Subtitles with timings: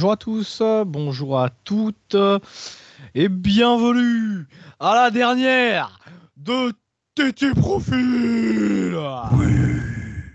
[0.00, 2.16] Bonjour à tous, bonjour à toutes,
[3.14, 4.46] et bienvenue
[4.78, 6.00] à la dernière
[6.38, 6.72] de
[7.14, 8.96] TT Profil
[9.32, 9.52] Oui.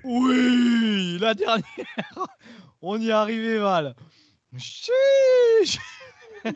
[0.03, 1.65] Oui, la dernière
[2.83, 3.95] On y est arrivé, Val
[4.55, 5.79] Chiche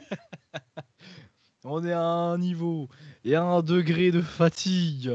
[1.64, 2.90] On est à un niveau
[3.26, 5.12] et à un degré de fatigue.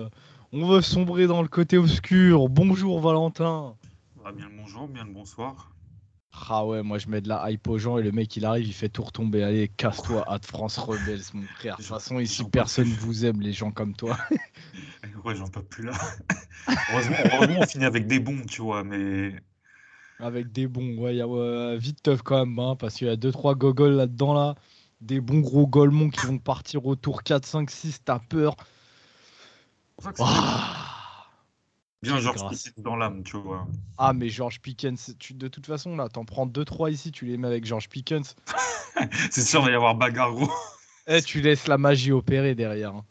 [0.53, 2.49] On veut sombrer dans le côté obscur.
[2.49, 3.77] Bonjour Valentin.
[4.25, 5.74] Ah, bien le bonjour, bien le bonsoir.
[6.49, 8.67] Ah ouais, moi je mets de la hype aux gens et le mec il arrive,
[8.67, 9.43] il fait tout retomber.
[9.43, 11.77] Allez, casse-toi, à France Rebels, mon frère.
[11.79, 14.19] De toute façon, ici personne vous aime, les gens comme toi.
[15.25, 15.93] Ouais, j'en peux plus là.
[16.91, 19.35] heureusement, heureusement, on finit avec des bons, tu vois, mais
[20.19, 23.17] Avec des bons, ouais, y a, vite teuf quand même, hein, parce qu'il y a
[23.17, 24.55] 2-3 gogoles là-dedans là.
[25.01, 28.57] Des bons gros golemons qui vont partir au tour 4, 5, 6, t'as peur.
[28.59, 31.27] c'est pour ça que c'est Ah,
[32.05, 32.63] bien Georges grâce.
[32.65, 33.67] Pickens dans l'âme, tu vois.
[33.99, 37.37] Ah, mais George Pickens, tu, de toute façon là, t'en prends 2-3 ici, tu les
[37.37, 38.37] mets avec George Pickens.
[39.31, 40.51] C'est sûr, il va y avoir bagarre, gros.
[41.07, 42.95] Eh, tu laisses la magie opérer derrière.
[42.95, 43.05] hein.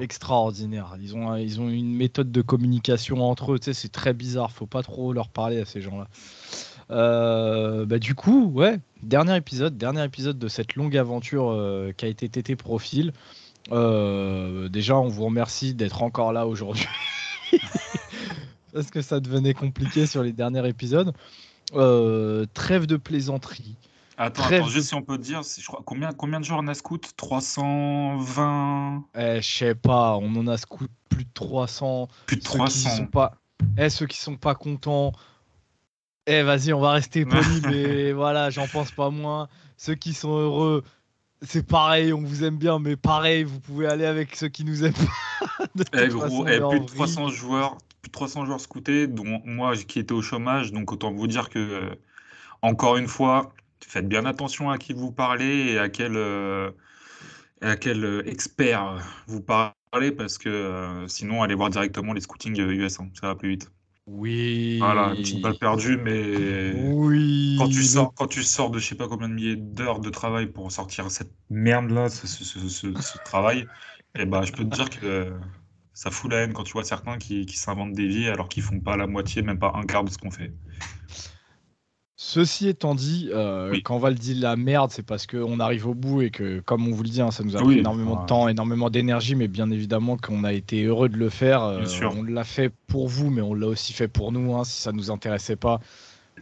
[0.00, 0.96] Extraordinaire.
[1.00, 4.52] Ils ont, ils ont une méthode de communication entre eux, tu sais, c'est très bizarre,
[4.52, 6.06] faut pas trop leur parler à ces gens-là.
[6.90, 12.04] Euh, bah, du coup, ouais, dernier épisode, dernier épisode de cette longue aventure euh, qui
[12.04, 13.12] a été TT Profil.
[13.70, 16.86] Euh, déjà, on vous remercie d'être encore là aujourd'hui.
[18.72, 21.12] Parce que ça devenait compliqué sur les derniers épisodes.
[21.74, 23.76] Euh, trêve de plaisanterie.
[24.18, 24.60] Attends, Trêve.
[24.62, 27.12] attends, juste si on peut dire, je crois, combien, combien de jours on a scout?
[27.16, 32.08] 320 Eh, je sais pas, on en a scout plus de 300.
[32.26, 32.90] Plus de ceux qui 300.
[32.96, 33.36] sont pas
[33.78, 35.12] eh, ceux qui sont pas contents
[36.26, 40.36] eh vas-y on va rester poli mais voilà j'en pense pas moins ceux qui sont
[40.36, 40.82] heureux
[41.42, 44.84] c'est pareil on vous aime bien mais pareil vous pouvez aller avec ceux qui nous
[44.84, 45.12] aiment pas
[45.94, 46.86] Eh, toute gros, façon, eh, plus de vrille.
[46.86, 51.12] 300 joueurs, plus de 300 joueurs scoutés, dont moi qui étais au chômage, donc autant
[51.12, 51.94] vous dire que, euh,
[52.62, 53.54] encore une fois,
[53.86, 56.72] faites bien attention à qui vous parlez et à quel, euh,
[57.62, 62.20] et à quel euh, expert vous parlez, parce que euh, sinon, allez voir directement les
[62.22, 63.70] scootings euh, US, hein, ça va plus vite.
[64.12, 68.78] Oui Voilà, une petite balle perdue, mais oui quand tu sors, quand tu sors de
[68.78, 72.44] je sais pas combien de milliers d'heures de travail pour sortir cette merde-là, ce, ce-
[72.44, 73.68] ce- ce- ce travail,
[74.16, 75.38] et ben, je peux te dire que
[75.94, 78.62] ça fout la haine quand tu vois certains qui, qui s'inventent des vies alors qu'ils
[78.62, 80.54] font pas la moitié, même pas un quart de ce qu'on fait.
[82.24, 83.82] Ceci étant dit, euh, Oui.
[83.82, 86.92] quand Val dit la merde, c'est parce qu'on arrive au bout et que, comme on
[86.92, 89.48] vous le dit, hein, ça nous a Oui, pris énormément de temps, énormément d'énergie, mais
[89.48, 91.64] bien évidemment qu'on a été heureux de le faire.
[91.64, 92.14] Euh, Bien sûr.
[92.16, 94.54] on l'a fait pour vous, mais on l'a aussi fait pour nous.
[94.56, 95.80] hein, si ça nous intéressait pas,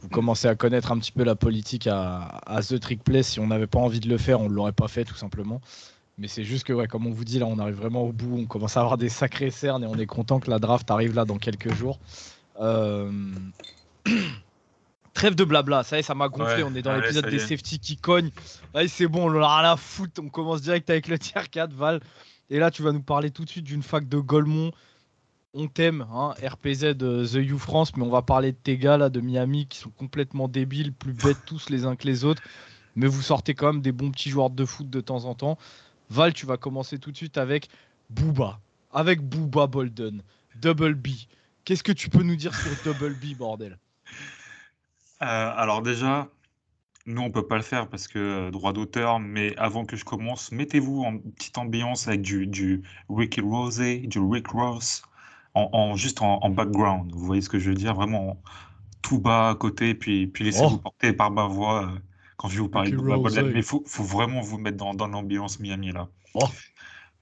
[0.03, 3.23] vous commencez à connaître un petit peu la politique à, à The Trick Play.
[3.23, 5.62] Si on n'avait pas envie de le faire, on ne l'aurait pas fait tout simplement.
[6.19, 8.37] Mais c'est juste que, ouais, comme on vous dit, là, on arrive vraiment au bout.
[8.39, 11.15] On commence à avoir des sacrés cernes et on est content que la draft arrive
[11.15, 11.99] là dans quelques jours.
[12.61, 13.11] Euh,
[15.15, 16.62] Trêve de blabla, ça y est, ça m'a gonflé.
[16.62, 18.31] Ouais, on est dans allez, l'épisode des safety qui cognent.
[18.75, 20.21] Allez, c'est bon, on en a rien à foutre.
[20.25, 22.00] On commence direct avec le tier 4, Val.
[22.48, 24.72] Et là, tu vas nous parler tout de suite d'une fac de Golemont.
[25.53, 28.97] On t'aime, hein, RPZ euh, The U France, mais on va parler de tes gars
[28.97, 32.43] là, de Miami qui sont complètement débiles, plus bêtes tous les uns que les autres.
[32.94, 35.59] Mais vous sortez quand même des bons petits joueurs de foot de temps en temps.
[36.09, 37.69] Val, tu vas commencer tout de suite avec
[38.10, 38.60] Booba.
[38.93, 40.22] Avec Booba Bolden.
[40.56, 41.09] Double B.
[41.65, 43.78] Qu'est-ce que tu peux nous dire sur Double B, bordel?
[45.26, 46.28] Alors déjà,
[47.06, 50.04] nous on peut pas le faire parce que euh, droit d'auteur, mais avant que je
[50.04, 55.03] commence, mettez-vous en petite ambiance avec du, du Ricky Rose, du Rick Ross,
[55.54, 57.10] en, en- juste en, en background.
[57.12, 57.94] Vous voyez ce que je veux dire?
[57.94, 58.41] Vraiment
[59.03, 60.78] tout bas à côté, puis, puis laissez-vous Oh.
[60.78, 61.98] porter par ma voix euh,
[62.37, 63.34] quand je vais vous parler de Ricky Rose.
[63.52, 66.08] Mais il faut, faut vraiment vous mettre dans, dans l'ambiance Miami là.
[66.34, 66.47] Oh.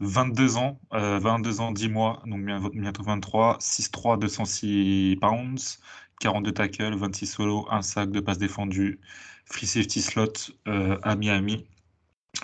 [0.00, 5.80] 22 ans, euh, 22 ans, 10 mois, donc bien- bientôt 23, 6'3, 206 pounds,
[6.20, 9.00] 42 tackles, 26 solos, un sac, deux passes défendues,
[9.44, 10.32] free safety slot
[10.66, 11.66] euh, à Miami.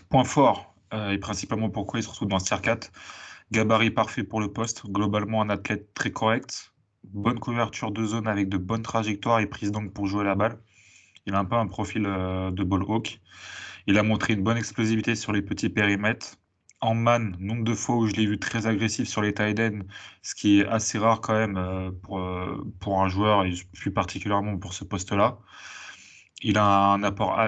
[0.08, 2.92] Point fort, euh, et principalement pourquoi il se retrouve dans ce tier 4,
[3.52, 6.72] gabarit parfait pour le poste, globalement un athlète très correct,
[7.04, 10.58] bonne couverture de zone avec de bonnes trajectoires et prise donc pour jouer la balle.
[11.26, 13.20] Il a un peu un profil euh, de ball hawk.
[13.86, 16.36] Il a montré une bonne explosivité sur les petits périmètres.
[16.84, 19.80] En man, nombre de fois où je l'ai vu très agressif sur les tight ends,
[20.22, 23.90] ce qui est assez rare quand même euh, pour, euh, pour un joueur et plus
[23.90, 25.38] particulièrement pour ce poste-là.
[26.42, 27.40] Il a un apport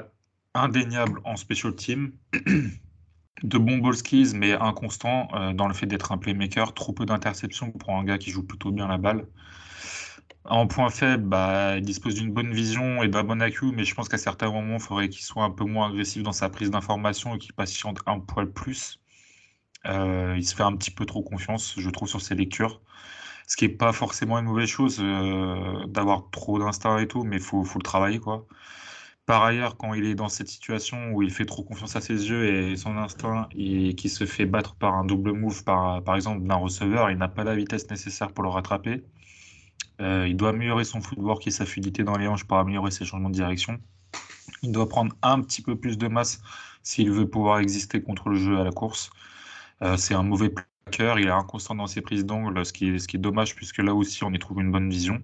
[0.55, 2.13] indéniable en special team,
[3.43, 7.07] de bons ball skills mais inconstant euh, dans le fait d'être un playmaker, trop peu
[7.07, 9.27] d'interceptions pour un gars qui joue plutôt bien la balle.
[10.47, 13.95] En point faible, bah, il dispose d'une bonne vision et d'un bon accu, mais je
[13.95, 16.71] pense qu'à certains moments, il faudrait qu'il soit un peu moins agressif dans sa prise
[16.71, 19.01] d'information et qu'il patiente un poil plus.
[19.89, 22.81] Euh, il se fait un petit peu trop confiance, je trouve, sur ses lectures.
[23.47, 27.37] Ce qui n'est pas forcément une mauvaise chose euh, d'avoir trop d'instinct et tout, mais
[27.37, 28.47] il faut, le travailler, quoi.
[29.27, 32.29] Par ailleurs, quand il est dans cette situation où il fait trop confiance à ses
[32.31, 36.17] yeux et son instinct et qui se fait battre par un double move, par, par
[36.17, 39.05] exemple, d'un receveur, il n'a pas la vitesse nécessaire pour le rattraper.
[40.01, 43.05] Euh, il doit améliorer son footwork et sa fluidité dans les hanches pour améliorer ses
[43.05, 43.81] changements de direction.
[44.63, 46.41] Il doit prendre un petit peu plus de masse
[46.83, 49.11] s'il veut pouvoir exister contre le jeu à la course.
[49.83, 52.99] Euh, c'est un mauvais plaqueur, il est inconstant dans ses prises d'angle, ce qui, est,
[52.99, 55.23] ce dommage puisque là aussi on y trouve une bonne vision.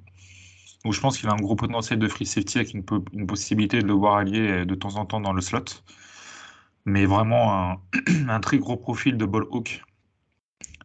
[0.85, 3.81] Donc je pense qu'il a un gros potentiel de free safety avec une, une, possibilité
[3.81, 5.65] de le voir allier de temps en temps dans le slot.
[6.85, 7.79] Mais vraiment
[8.29, 9.83] un, très gros profil de ball hawk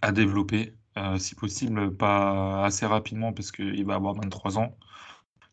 [0.02, 0.74] à développer.
[0.98, 4.76] Euh, si possible, pas assez rapidement parce qu'il va avoir 23 ans.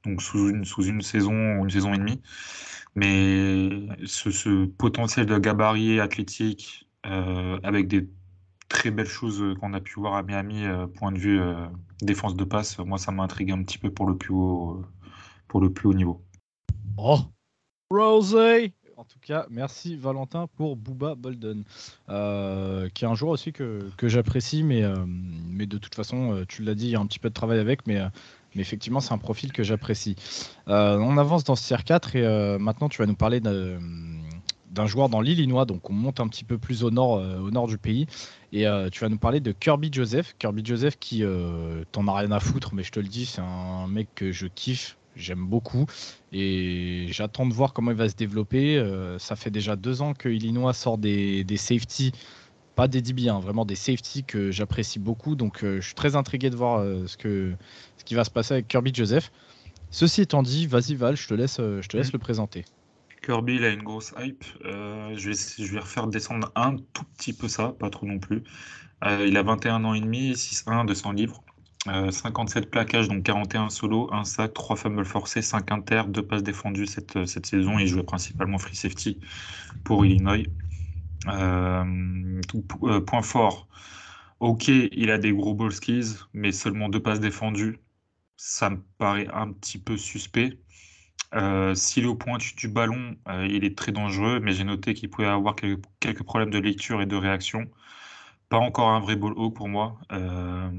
[0.05, 2.23] Donc sous une, saison ou une saison et demie.
[2.95, 8.09] Mais ce, potentiel de gabarit athlétique euh, avec des
[8.75, 11.67] très belles choses euh, qu'on a pu voir à Miami, euh, point de vue euh,
[12.03, 12.79] défense de passe.
[12.79, 14.83] Moi, ça m'intrigue un petit peu pour le plus haut,
[15.49, 16.23] pour le plus haut niveau.
[16.97, 17.19] Oh,
[17.91, 21.65] Rosé en tout cas, merci Valentin pour Booba Bolden,
[22.07, 26.77] qui est un joueur aussi que, que j'apprécie, mais, mais de toute façon, tu l'as
[26.77, 28.01] dit, il y a un petit peu de travail avec, mais,
[28.55, 30.15] mais effectivement, c'est un profil que j'apprécie.
[30.69, 33.79] on avance dans ce tier 4 et maintenant, tu vas nous parler de
[34.75, 37.51] d'un joueur dans l'Illinois, donc on monte un petit peu plus au nord, euh, au
[37.51, 38.07] nord du pays.
[38.53, 40.35] Et euh, tu vas nous parler de Kirby Joseph.
[40.39, 43.41] Kirby Joseph qui euh, t'en as rien à foutre, mais je te le dis, c'est
[43.41, 45.87] un mec que je kiffe, j'aime beaucoup.
[46.33, 48.85] Et j'attends de voir comment il va se développer.
[49.19, 52.13] ça fait déjà deux ans que Illinois sort des, des safety,
[52.75, 55.37] pas des DB, hein, vraiment des safety que j'apprécie beaucoup.
[55.37, 57.55] Donc je suis très intrigué de voir ce, que,
[57.97, 59.31] ce qui va se passer avec Kirby Joseph.
[59.91, 62.65] Ceci étant dit, vas-y Val, je te laisse, je te laisse le présenter.
[63.25, 64.45] Kirby, a une grosse hype.
[64.65, 68.43] Euh, je, vais, refaire descendre un tout petit peu ça, pas trop non plus.
[69.05, 71.43] Euh, il a 21 ans et demi, 6-1, 200 livres.
[71.87, 76.87] 57 plaquages, donc 41 solos, 1 sac, 3 fumbles forcés, 5 inter, 2 passes défendues
[76.87, 77.79] cette, saison.
[77.79, 79.21] Il jouait principalement free safety
[79.85, 80.47] pour Illinois.
[81.29, 82.41] Euh,
[83.07, 83.69] point fort.
[84.41, 87.79] Ok, il a des gros ball skis, mais seulement 2 passes défendues.
[88.37, 90.59] Ça me paraît un petit peu suspect.
[91.35, 94.95] Euh, S'il est au point du ballon, euh, il est très dangereux, mais j'ai noté
[94.95, 97.69] qu'il pouvait avoir quelques, problèmes de lecture et de réaction.
[98.49, 99.99] Pas encore un vrai ball haut pour moi.
[100.13, 100.71] Euh,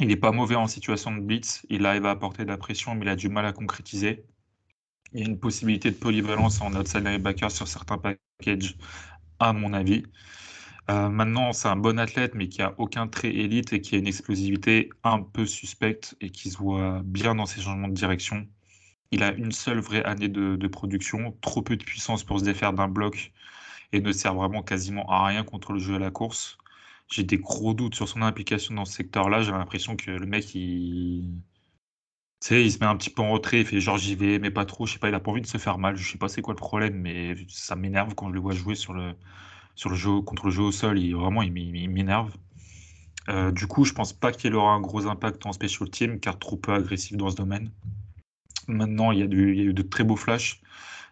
[0.00, 2.94] il n'est pas mauvais en situation de blitz, il arrive à apporter de la pression,
[2.94, 4.24] mais il a du mal à concrétiser.
[5.12, 8.76] Il y a une possibilité de polyvalence en outside linebacker sur certains packages,
[9.40, 10.04] à mon avis.
[10.88, 14.06] maintenant, c'est un bon athlète, mais qui a aucun trait élite et qui a une
[14.08, 18.48] explosivité un peu suspecte et qui se voit bien dans ses changements de direction.
[19.12, 22.72] Il a une seule vraie année de, production, trop peu de puissance pour se défaire
[22.72, 23.32] d'un bloc
[23.92, 26.58] et ne sert vraiment quasiment à rien contre le jeu à la course.
[27.08, 29.42] J'ai des gros doutes sur son implication dans ce secteur-là.
[29.42, 31.40] J'ai l'impression que le mec, il...
[32.50, 34.64] il se met un petit peu en retrait, il fait genre j'y vais, mais pas
[34.64, 34.86] trop.
[34.86, 35.96] Je sais pas, il a pas envie de se faire mal.
[35.96, 38.74] Je sais pas c'est quoi le problème, mais ça m'énerve quand je le vois jouer
[38.74, 39.14] sur le,
[39.94, 40.98] jeu, contre le jeu au sol.
[40.98, 42.32] Il, vraiment, il, m'énerve.
[43.28, 46.38] Euh, du coup, je pense pas qu'il aura un gros impact en special team, car
[46.38, 47.70] trop peu agressif dans ce domaine.
[48.68, 50.60] Maintenant, il y, a eu de très beaux flashs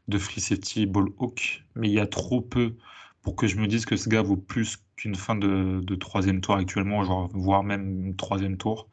[0.09, 2.77] de Free Safety Ball Hawk, mais il y a trop peu
[3.23, 6.57] pour que je me dise que ce gars vaut plus qu'une fin de, troisième tour
[6.57, 8.89] actuellement, voire même troisième tour.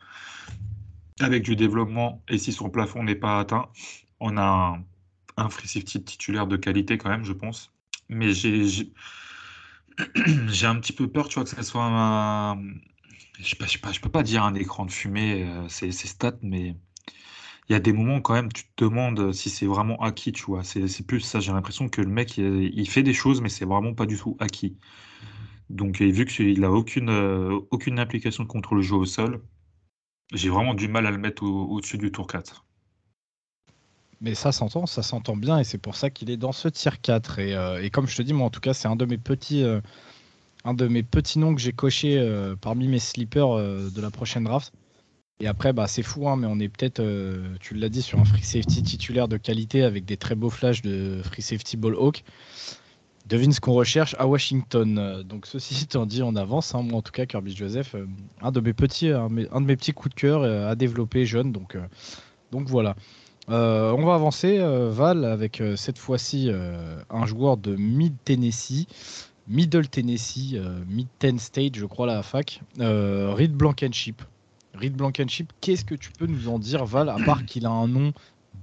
[1.20, 3.68] Avec du développement, et si son plafond n'est pas atteint,
[4.20, 4.80] on a
[5.38, 7.72] un, Free Safety titulaire de qualité quand même, je pense.
[8.10, 8.92] Mais j'ai,
[10.66, 12.56] un petit peu peur, tu vois, que ça soit un.
[13.40, 16.76] Je ne peux pas dire un écran de fumée, euh, c'est stats, mais
[17.70, 20.44] il y a des moments quand même, tu te demandes si c'est vraiment acquis, tu
[20.44, 20.64] vois.
[20.64, 23.94] C'est plus ça, j'ai l'impression que le mec, il, fait des choses, mais c'est vraiment
[23.94, 24.78] pas du tout acquis.
[25.70, 29.42] Donc, vu qu'il n'a aucune, euh, aucune implication contre le jeu au sol,
[30.34, 32.66] j'ai vraiment du mal à le mettre au-dessus du tour 4.
[34.20, 36.92] Mais ça s'entend, ça s'entend bien, et c'est pour ça qu'il est dans ce tier
[37.02, 37.36] 4.
[37.40, 39.64] Euh, et, comme je te dis, moi en tout cas, c'est un de mes petits,
[39.64, 39.80] euh,
[40.66, 42.20] un de mes petits noms que j'ai coché
[42.60, 43.56] parmi mes slippers
[43.92, 44.74] de la prochaine draft.
[45.42, 48.20] Et après, bah, c'est fou, hein, mais on est peut-être, euh, tu l'as dit, sur
[48.20, 51.96] un free safety titulaire de qualité avec des très beaux flashs de free safety ball
[51.96, 52.24] hawk.
[53.28, 55.24] Devine ce qu'on recherche à Washington.
[55.28, 56.76] Donc ceci étant dit, on avance.
[56.76, 56.84] Hein.
[56.84, 58.06] Moi, en tout cas, Kirby Joseph, euh,
[58.42, 61.52] un de mes petits, un, de coups de cœur euh, à développer jeune.
[61.52, 61.76] Donc,
[62.68, 62.96] voilà.
[63.48, 66.52] on va avancer, Val, avec cette fois-ci
[67.10, 68.86] un joueur de Mid Tennessee.
[69.48, 70.56] Middle Tennessee,
[70.88, 74.22] Mid Ten State, je crois, la fac, Reed Blankenship.
[74.74, 77.88] Reed Blankenship, qu'est-ce que tu peux nous en dire, Val, à part qu'il a un
[77.88, 78.14] nom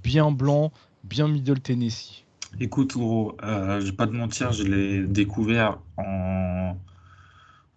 [0.03, 0.71] bien blanc,
[1.03, 2.23] bien middle Tennessee?
[2.59, 6.75] Écoute, gros, euh, je vais pas te mentir, je l'ai découvert en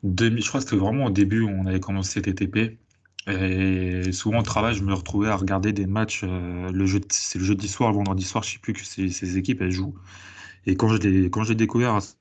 [0.02, 2.78] 2000, je crois que c'était vraiment au début où on avait commencé TTP.
[3.28, 6.22] Et souvent au travail, je me retrouvais à regarder des matchs.
[6.24, 6.72] Euh,
[7.10, 9.94] c'est le jeudi soir, le vendredi soir, je sais plus que ces, équipes elles jouent.
[10.66, 12.14] Et quand je l'ai, j'ai découvert à ce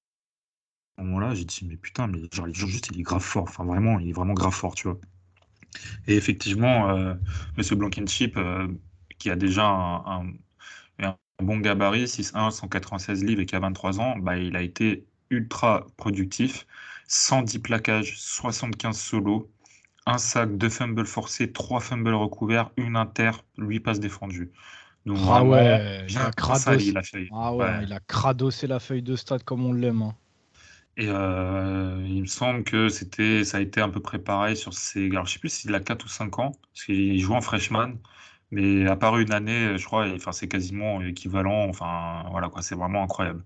[0.99, 3.43] moment-là, j'ai dit mais putain, mais genre juste il est grave fort.
[3.43, 4.99] Enfin vraiment, il est vraiment grave fort, tu vois.
[6.07, 7.13] Et effectivement, euh,
[7.57, 8.67] Monsieur Blankenship, euh,
[9.17, 10.25] qui a déjà un,
[10.99, 15.05] un, bon gabarit, 6'1, 196 livres et qui a 23 ans, bah, il a été
[15.29, 16.67] ultra productif.
[17.07, 19.51] 110 plaquages, 75 solos,
[20.05, 24.51] un sac, deux fumbles forcés, trois fumbles recouverts, une inter, lui passe défendu.
[25.05, 27.29] Donc, ah ouais, il a, cradossé, la feuille.
[27.33, 30.03] Ah ouais, il a cradossé la feuille de stade comme on l'aime.
[30.03, 30.15] Hein.
[30.97, 35.07] Et euh, il me semble que ça a été un peu préparé sur ses.
[35.11, 37.93] Alors je sais plus s'il a 4 ou 5 ans, parce qu'il joue en freshman,
[38.51, 41.67] mais à part une année, je crois, enfin, c'est quasiment équivalent.
[41.69, 43.43] Enfin, voilà c'est vraiment incroyable.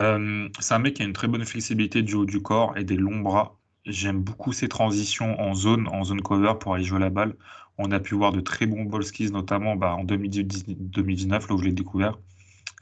[0.00, 2.84] Euh, c'est un mec qui a une très bonne flexibilité du haut du corps et
[2.84, 3.58] des longs bras.
[3.86, 7.36] J'aime beaucoup ses transitions en zone, en zone cover pour aller jouer la balle.
[7.78, 11.58] On a pu voir de très bons ball skills, notamment bah, en 2019, là où
[11.58, 12.18] je l'ai découvert.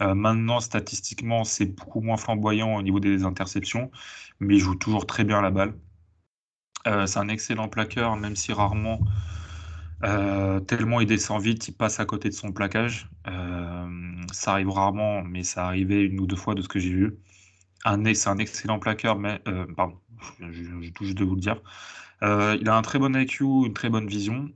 [0.03, 3.91] Euh, maintenant, statistiquement, c'est beaucoup moins flamboyant au niveau des interceptions,
[4.41, 5.75] mais il joue toujours très bien la balle.
[6.87, 9.01] Euh, c'est un excellent plaqueur, même si rarement,
[10.05, 13.09] euh, tellement il descend vite, il passe à côté de son plaquage.
[14.33, 17.19] ça arrive rarement, mais ça arrivait une ou deux fois de ce que j'ai vu.
[18.15, 19.41] c'est un excellent plaqueur, mais
[19.77, 19.99] pardon,
[20.95, 21.61] tout juste de vous le dire.
[22.23, 24.51] il a un très bon IQ, une très bonne vision.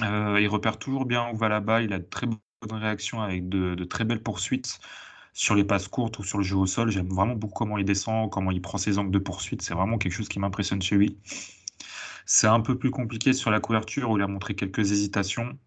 [0.00, 1.84] il repère toujours bien où va la balle.
[1.84, 2.26] Il a de très
[2.68, 4.80] réaction avec de, très belles poursuites
[5.32, 6.90] sur les passes courtes ou sur le jeu au sol.
[6.90, 9.62] J'aime vraiment beaucoup comment il descend, comment il prend ses angles de poursuite.
[9.62, 11.18] C'est vraiment quelque chose qui m'impressionne chez lui.
[12.26, 15.58] C'est un peu plus compliqué sur la couverture où il a montré quelques hésitations.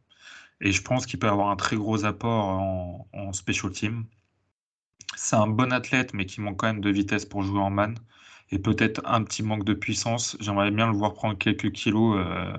[0.61, 4.05] Et je pense qu'il peut avoir un très gros apport en, en special team.
[5.15, 7.97] C'est un bon athlète, mais qui manque quand même de vitesse pour jouer en man.
[8.51, 10.37] Et peut-être un petit manque de puissance.
[10.39, 12.53] J'aimerais bien le voir prendre quelques kilos euh,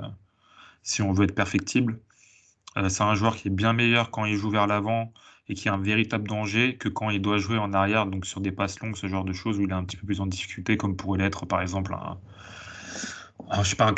[0.83, 2.01] si on veut être perfectible.
[2.77, 5.13] Euh, c'est un joueur qui est bien meilleur quand il joue vers l'avant
[5.49, 8.41] et qui a un véritable danger que quand il doit jouer en arrière, donc sur
[8.41, 10.27] des passes longues, ce genre de choses où il est un petit peu plus en
[10.27, 12.19] difficulté, comme pourrait l'être par exemple un,
[13.63, 13.95] je sais pas, un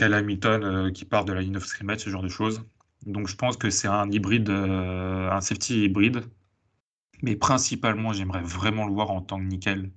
[0.62, 2.64] euh, qui part de la ligne of scrimmage, ce genre de choses.
[3.06, 6.25] Donc je pense que c'est un hybride, euh, un safety hybride.
[7.23, 9.90] Mais principalement, j'aimerais vraiment le voir en tant que nickel.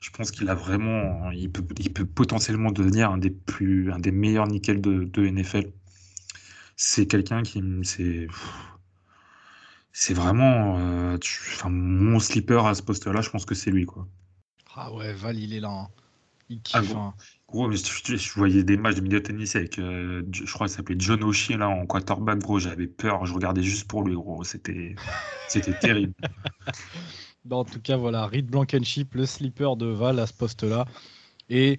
[0.00, 1.62] Je pense qu'il a vraiment, il peut,
[2.04, 5.72] potentiellement devenir un des un meilleurs nickels de NFL
[6.76, 8.28] c'est quelqu'un qui c'est
[9.92, 14.06] c'est vraiment euh, enfin, mon slipper à ce poste-là, je pense que c'est lui quoi.
[14.74, 15.70] Ah ouais, Val il est là.
[15.70, 15.88] Hein.
[16.48, 16.94] Il ah, kiffe.
[16.94, 17.14] Hein.
[17.48, 20.96] gros, mais je, voyais des matchs de milieu tennis avec, euh, je crois qu'il s'appelait
[20.98, 24.94] John O'Shea là en quarterback, gros, j'avais peur, je regardais juste pour lui, gros, c'était
[25.48, 26.14] c'était terrible.
[27.50, 30.84] en tout cas, voilà, Reed Blankenship, le slipper de Val à ce poste-là.
[31.48, 31.78] Et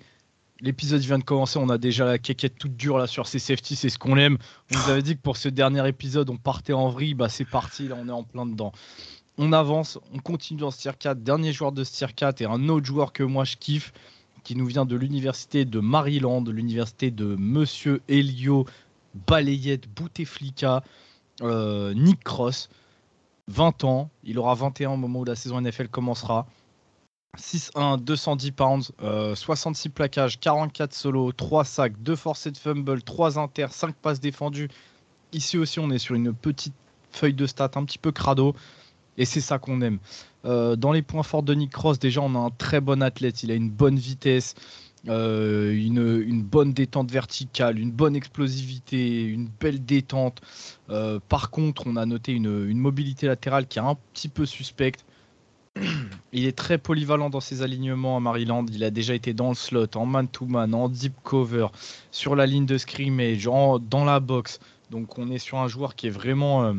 [0.62, 3.76] L'épisode vient de commencer, on a déjà la quéquette toute dure là sur ces safety,
[3.76, 4.38] c'est ce qu'on aime.
[4.74, 7.46] On vous avait dit que pour ce dernier épisode, on partait en vrille, bah c'est
[7.46, 8.72] parti, là on est en plein dedans.
[9.38, 12.46] On avance, on continue dans ce tier 4, dernier joueur de ce tier 4 et
[12.46, 13.94] un autre joueur que moi je kiffe,
[14.44, 18.66] qui nous vient de l'université de Maryland, l'université de Monsieur Elio
[19.28, 20.84] Balayette Bouteflika,
[21.42, 22.70] euh, Nick Cross,
[23.48, 26.48] 20 ans, il aura 21 au moment où la saison NFL commencera.
[27.38, 28.92] 6-1, 210 pounds,
[29.36, 34.70] 66 plaquages, 44 solos, 3 sacs, 2 forcés de fumble, 3 inter, 5 passes défendues.
[35.34, 36.74] Ici aussi, on est sur une petite
[37.12, 38.56] feuille de stats un petit peu crado.
[39.18, 40.00] Et c'est ça qu'on aime.
[40.46, 43.44] Euh, dans les points forts de Nick Cross, déjà, on a un très bon athlète.
[43.44, 44.54] Il a une bonne vitesse,
[45.08, 50.42] euh, une, bonne détente verticale, une bonne explosivité, une belle détente.
[50.90, 55.04] Euh, par contre, on a noté une, mobilité latérale qui est un petit peu suspecte.
[56.34, 58.66] Il est très polyvalent dans ses alignements à Maryland.
[58.72, 61.68] Il a déjà été dans le slot, en man-to-man, en deep cover,
[62.12, 64.60] sur la ligne de scrimmage, dans la box.
[64.90, 66.74] Donc on est sur un joueur qui est vraiment, euh,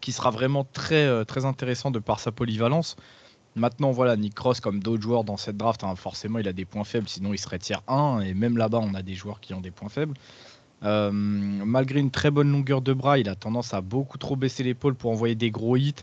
[0.00, 2.96] qui sera vraiment très, euh, très intéressant de par sa polyvalence.
[3.56, 6.64] Maintenant, voilà, Nick Cross, comme d'autres joueurs dans cette draft, hein, forcément, il a des
[6.64, 8.20] points faibles, sinon il serait tiers 1.
[8.20, 10.14] Et même là-bas, on a des joueurs qui ont des points faibles.
[10.82, 14.62] Euh, malgré une très bonne longueur de bras, il a tendance à beaucoup trop baisser
[14.62, 15.94] l'épaule pour envoyer des gros hits.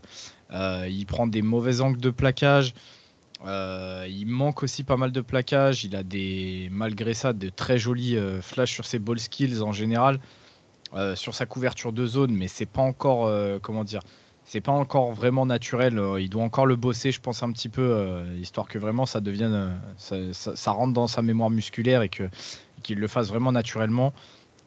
[0.52, 2.74] Euh, il prend des mauvais angles de plaquage.
[3.46, 5.84] Euh, il manque aussi pas mal de plaquage.
[5.84, 10.20] Il a des, malgré ça, de très jolis flashs sur ses ball skills en général,
[11.16, 14.00] sur sa couverture de zone, mais c'est pas encore, comment dire,
[14.46, 16.02] c'est pas encore vraiment naturel.
[16.20, 19.80] Il doit encore le bosser, je pense un petit peu, histoire que vraiment ça devienne,
[19.98, 24.14] ça, rentre dans sa mémoire musculaire et qu'il le fasse vraiment naturellement.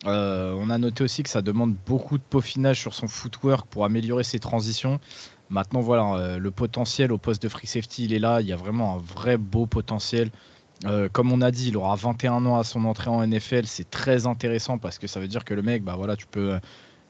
[0.07, 3.85] Euh, on a noté aussi que ça demande beaucoup de peaufinage sur son footwork pour
[3.85, 4.99] améliorer ses transitions.
[5.50, 8.40] Maintenant, voilà, euh, le potentiel au poste de free safety, il est là.
[8.40, 10.30] Il y a vraiment un vrai beau potentiel.
[11.12, 13.66] comme on a dit, il aura 21 ans à son entrée en NFL.
[13.66, 16.59] C'est très intéressant parce que ça veut dire que le mec, bah voilà, tu peux,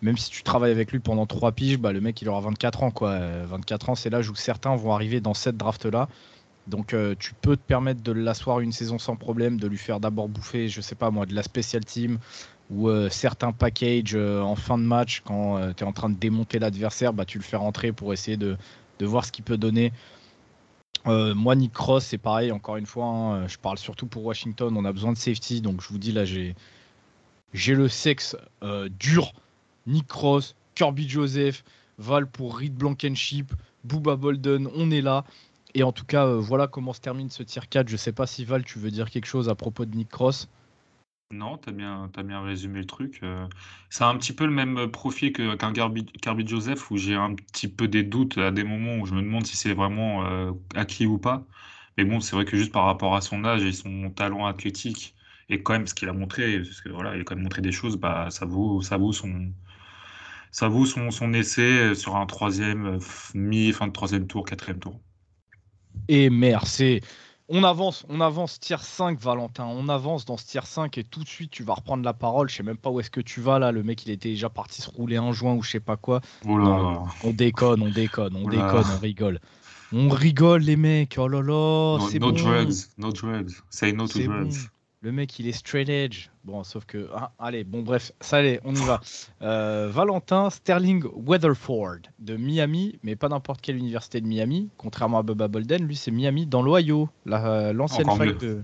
[0.02, 2.82] même si tu travailles avec lui pendant 3 piges, bah, le mec il aura 24
[2.82, 2.90] ans.
[2.90, 3.18] Quoi.
[3.46, 6.08] 24 ans, c'est l'âge où certains vont arriver dans cette draft-là.
[6.66, 10.28] Donc tu peux te permettre de l'asseoir une saison sans problème, de lui faire d'abord
[10.28, 12.18] bouffer, je sais pas moi, de la special team,
[12.70, 16.08] ou euh, certains packages euh, en fin de match, quand euh, tu es en train
[16.08, 18.56] de démonter l'adversaire, bah, tu le fais rentrer pour essayer de,
[19.00, 19.92] voir ce qu'il peut donner.
[21.06, 24.84] moi, Nick Cross, c'est pareil, encore une fois, hein, je parle surtout pour Washington, on
[24.84, 26.54] a besoin de safety, donc je vous dis là, j'ai,
[27.54, 28.36] le sexe
[28.98, 29.32] dur.
[29.86, 31.64] Nick Cross, Kirby Joseph,
[31.96, 35.24] Val pour Reed Blankenship, Booba Bolden, on est là.
[35.72, 37.88] Et en tout cas, voilà comment se termine ce tier 4.
[37.88, 40.48] Je sais pas si Val, tu veux dire quelque chose à propos de Nick Cross.
[41.32, 43.20] Non, t'as bien, as bien résumé le truc.
[43.22, 43.46] Euh.
[43.88, 46.04] c'est un petit peu le même profil qu'un Garbi,
[46.46, 49.46] Joseph où j'ai un petit peu des doutes à des moments où je me demande
[49.46, 51.46] si c'est vraiment euh, acquis ou pas.
[51.96, 55.14] Mais bon, c'est vrai que juste par rapport à son âge et son talent athlétique
[55.48, 57.62] et quand même ce qu'il a montré, parce que voilà, il a quand même montré
[57.62, 59.52] des choses, bah ça vaut, ça vaut son,
[60.52, 62.98] ça vaut son, son essai sur un troisième
[63.34, 65.00] mi, fin de troisième tour, quatrième tour.
[66.08, 67.00] Et merci.
[67.52, 69.64] On avance, on avance tier 5, Valentin.
[69.64, 72.48] On avance dans ce tier 5 et tout de suite tu vas reprendre la parole.
[72.48, 73.72] Je sais même pas où est-ce que tu vas là.
[73.72, 76.20] Le mec il était déjà parti se rouler un joint ou je sais pas quoi.
[76.46, 79.40] on déconne, on déconne, on déconne, on rigole.
[79.92, 81.16] On rigole les mecs.
[81.18, 82.38] Oh là là, c'est no bon.
[82.40, 83.50] drugs, no drugs.
[83.68, 84.68] Say no to drugs.
[85.02, 86.28] Le mec, il est straight edge.
[86.44, 87.08] Bon, sauf que.
[87.14, 89.00] Ah, allez, bon, bref, ça allez, on y va.
[89.40, 94.68] Euh, Valentin Sterling Weatherford de Miami, mais pas n'importe quelle université de Miami.
[94.76, 98.62] Contrairement à Bubba Bolden, lui, c'est Miami dans l'Ohio, l'ancienne fac, de,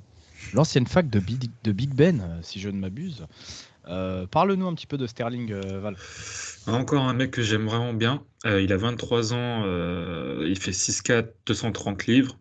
[0.52, 3.26] l'ancienne fac de, Big, Ben, euh, si je ne m'abuse.
[3.88, 5.96] Euh, parle-nous un petit peu de Sterling, Val.
[6.66, 8.22] Encore un mec que j'aime vraiment bien.
[8.44, 9.62] il a 23 ans,
[10.42, 12.36] il fait 6'4, 230 livres.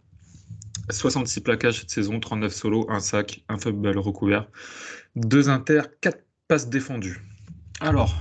[0.90, 4.48] 66 plaquages cette saison, 39 solos, un sac, un fumble recouvert,
[5.16, 7.22] deux inter, quatre passes défendues.
[7.82, 8.16] Alors,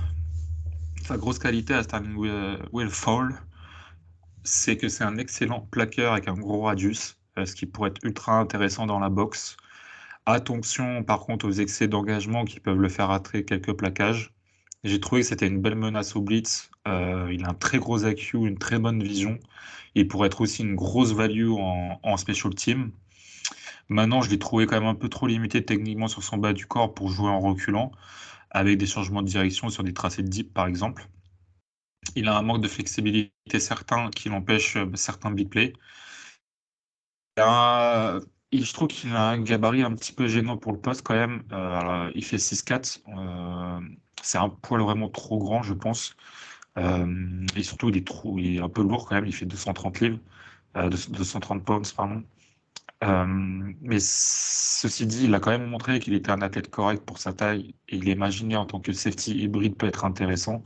[1.03, 2.15] sa grosse qualité à Sterling
[2.71, 3.35] Will Fall,
[4.43, 8.03] c'est que c'est un excellent plaqueur avec un gros radius, euh, ce qui pourrait être
[8.03, 9.57] ultra intéressant dans la boxe.
[10.25, 14.33] Attention par contre aux excès d'engagement qui peuvent le faire rater quelques plaquages.
[14.85, 16.69] J'ai trouvé que c'était une belle menace au blitz.
[16.87, 19.39] Euh, il a un très gros IQ, une très bonne vision.
[19.95, 22.91] Il pourrait être aussi une grosse value en, special team.
[23.89, 26.67] Maintenant, je l'ai trouvé quand même un peu trop limité techniquement sur son bas du
[26.67, 27.91] corps pour jouer en reculant,
[28.51, 31.07] avec des changements de direction sur des tracés de deep, par exemple.
[32.15, 35.73] Il a un manque de flexibilité certain qui l'empêche euh, certains big plays.
[37.37, 41.43] je trouve qu'il a un gabarit un petit peu gênant pour le poste quand même.
[41.51, 42.99] Euh, il fait 6-4
[44.25, 46.15] c'est un poil vraiment trop grand, je pense.
[46.77, 47.97] Euh, et surtout, il
[48.57, 50.19] est, un peu lourd quand même, il fait 230 livres,
[50.75, 52.23] 230 euh, pounds, pardon.
[53.03, 53.25] Euh,
[53.81, 57.33] mais ceci dit, il a quand même montré qu'il était un athlète correct pour sa
[57.33, 60.63] taille et il est imaginé en tant que safety hybride peut être intéressant.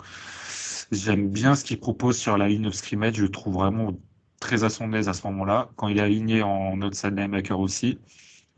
[0.92, 3.94] J'aime bien ce qu'il propose sur la ligne of scrimmage, je le trouve vraiment
[4.40, 5.70] très à son aise à ce moment-là.
[5.76, 8.00] Quand il est aligné en outside linebacker aussi,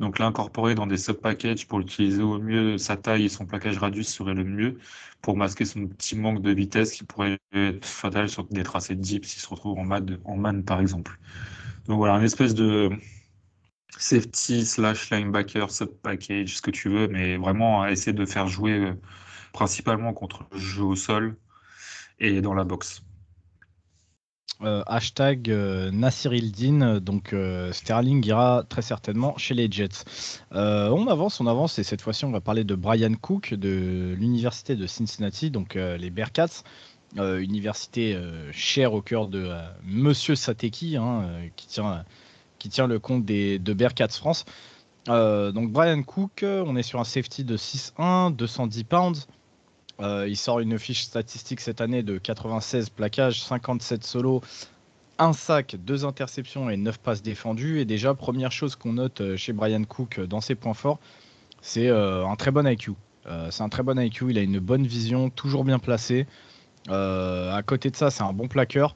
[0.02, 4.10] donc l'incorporer dans des sub-packages pour utiliser au mieux sa taille et son plaquage radius
[4.10, 4.80] serait le mieux
[5.22, 9.26] pour masquer son petit manque de vitesse qui pourrait être fatal sur des tracés deep
[9.26, 9.88] s'il se retrouve en,
[10.26, 11.20] en man par exemple.
[11.86, 12.90] Donc voilà, une espèce de
[13.98, 18.94] safety slash linebacker sub-package, ce que tu veux, mais vraiment essayer de faire jouer euh,
[19.54, 21.38] principalement contre le jeu au sol
[22.20, 23.04] et dans la boxe.
[24.64, 30.06] Euh, hashtag euh, Nassir Ildin, donc euh, Sterling ira très certainement chez les Jets.
[30.52, 34.76] on avance, on avance, et cette fois-ci on va parler de Brian Cook de l'université
[34.76, 36.64] de Cincinnati, donc les Bearcats,
[37.18, 38.18] université
[38.52, 39.52] chère au cœur de
[39.84, 42.06] Monsieur Sateki, hein, qui, tient,
[42.60, 44.46] qui tient le compte des, de Bearcats France.
[45.08, 49.28] donc Brian Cook, on est sur un safety de 6-1, 210 pounds.
[50.02, 54.42] Euh, il sort une fiche statistique cette année de 96 plaquages, 57 solos,
[55.20, 57.80] un sac, deux interceptions et 9 passes défendues.
[57.80, 61.00] Et déjà, première chose qu'on note euh, chez Brian Cook euh, dans ses points forts,
[61.62, 62.94] c'est un très bon IQ.
[63.52, 66.26] c'est un très bon IQ, il a une bonne vision, toujours bien placé.
[66.90, 68.96] à côté de ça, c'est un bon plaqueur.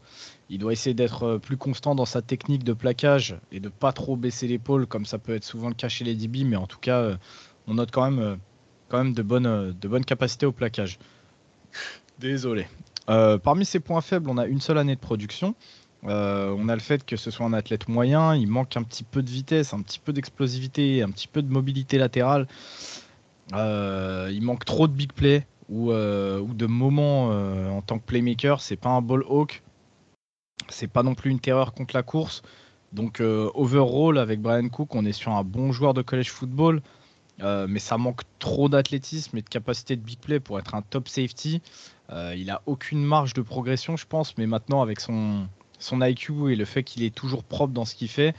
[0.49, 4.15] Il doit essayer d'être plus constant dans sa technique de plaquage et de pas trop
[4.15, 6.79] baisser l'épaule, comme ça peut être souvent le cas chez les DB, mais en tout
[6.79, 7.19] cas,
[7.67, 8.39] on note quand même
[8.89, 10.99] quand même de bonnes, euh, de capacités au plaquage.
[12.19, 12.67] Désolé.
[13.09, 15.55] Euh, parmi ses points faibles, on a une seule année de production.
[16.05, 19.03] Euh, on a le fait que ce soit un athlète moyen, il manque un petit
[19.03, 22.47] peu de vitesse, un petit peu d'explosivité, un petit peu de mobilité latérale.
[23.51, 27.29] il manque trop de big play ou, ou de moments
[27.75, 28.61] en tant que playmaker.
[28.61, 29.63] C'est pas un ball hawk,
[30.69, 32.43] c'est pas non plus une terreur contre la course.
[32.93, 36.81] Donc, overall, avec Brian Cook, on est sur un bon joueur de college football.
[37.39, 41.07] Mais ça manque trop d'athlétisme et de capacité de big play pour être un top
[41.07, 41.61] safety.
[42.09, 45.47] il a aucune marge de progression, je pense, mais maintenant avec son,
[45.79, 48.33] son IQ et le fait qu'il est toujours propre dans ce qu'il fait,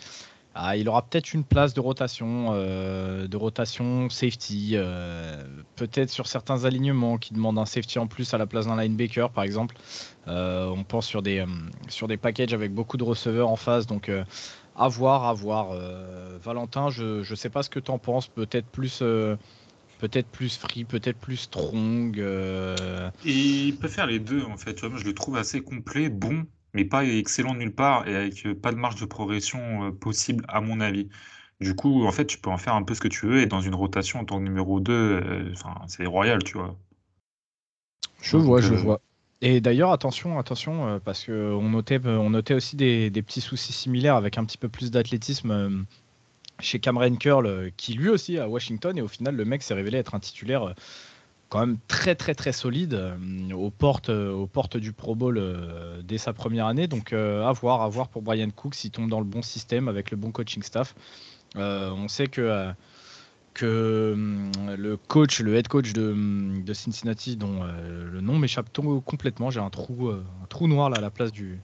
[0.58, 5.44] ah, il aura peut-être une place de rotation, euh, de rotation safety, euh,
[5.76, 9.28] peut-être sur certains alignements qui demandent un safety en plus à la place d'un linebacker,
[9.28, 9.76] par exemple.
[10.28, 11.44] Euh, on pense sur des,
[11.88, 14.10] sur des packages avec beaucoup de receveurs en face, donc
[14.76, 15.68] à voir, à voir.
[16.42, 19.02] Valentin, je ne sais pas ce que tu en penses, peut-être plus
[19.98, 22.16] peut-être plus free, peut-être plus strong.
[23.24, 24.82] Il peut faire les deux en fait.
[24.84, 28.54] moi, je le trouve assez complet, bon, mais pas excellent nulle part et avec euh,
[28.54, 31.08] pas de marge de progression euh, possible, à mon avis.
[31.58, 33.46] Du coup, en fait, tu peux en faire un peu ce que tu veux et
[33.46, 36.76] dans une rotation en tant que numéro 2, euh, enfin, c'est royal, tu vois.
[38.20, 39.00] Je vois, je vois.
[39.42, 44.38] Et d'ailleurs, attention, attention, parce qu'on notait, on notait aussi des, petits soucis similaires avec
[44.38, 45.84] un petit peu plus d'athlétisme
[46.58, 49.98] chez Cameron Curl, qui lui aussi à Washington, et au final, le mec s'est révélé
[49.98, 50.74] être un titulaire
[51.48, 55.38] quand même très très très solide euh, aux portes, euh, aux portes du Pro Bowl
[55.38, 56.86] euh, dès sa première année.
[56.88, 60.10] Donc à voir, à voir pour Brian Cook s'il tombe dans le bon système avec
[60.10, 60.94] le bon coaching staff.
[61.54, 62.72] on sait que
[63.56, 64.14] que
[64.76, 66.14] le coach, le head coach de,
[66.62, 68.68] de Cincinnati, dont le nom m'échappe
[69.04, 71.58] complètement, j'ai un trou, un trou noir là à la place du,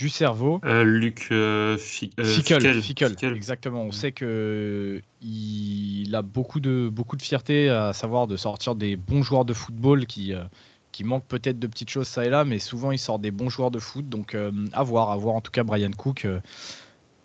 [0.00, 0.62] du cerveau.
[0.64, 1.76] Euh, Luc euh,
[2.18, 3.82] euh exactement.
[3.82, 8.96] On sait que il a beaucoup de beaucoup de fierté à savoir de sortir des
[8.96, 10.42] bons joueurs de football qui euh,
[10.90, 13.50] qui manquent peut-être de petites choses ça et là, mais souvent il sort des bons
[13.50, 14.08] joueurs de foot.
[14.08, 14.34] Donc
[14.72, 15.34] à voir, à voir.
[15.34, 16.26] En tout cas, Brian Cook,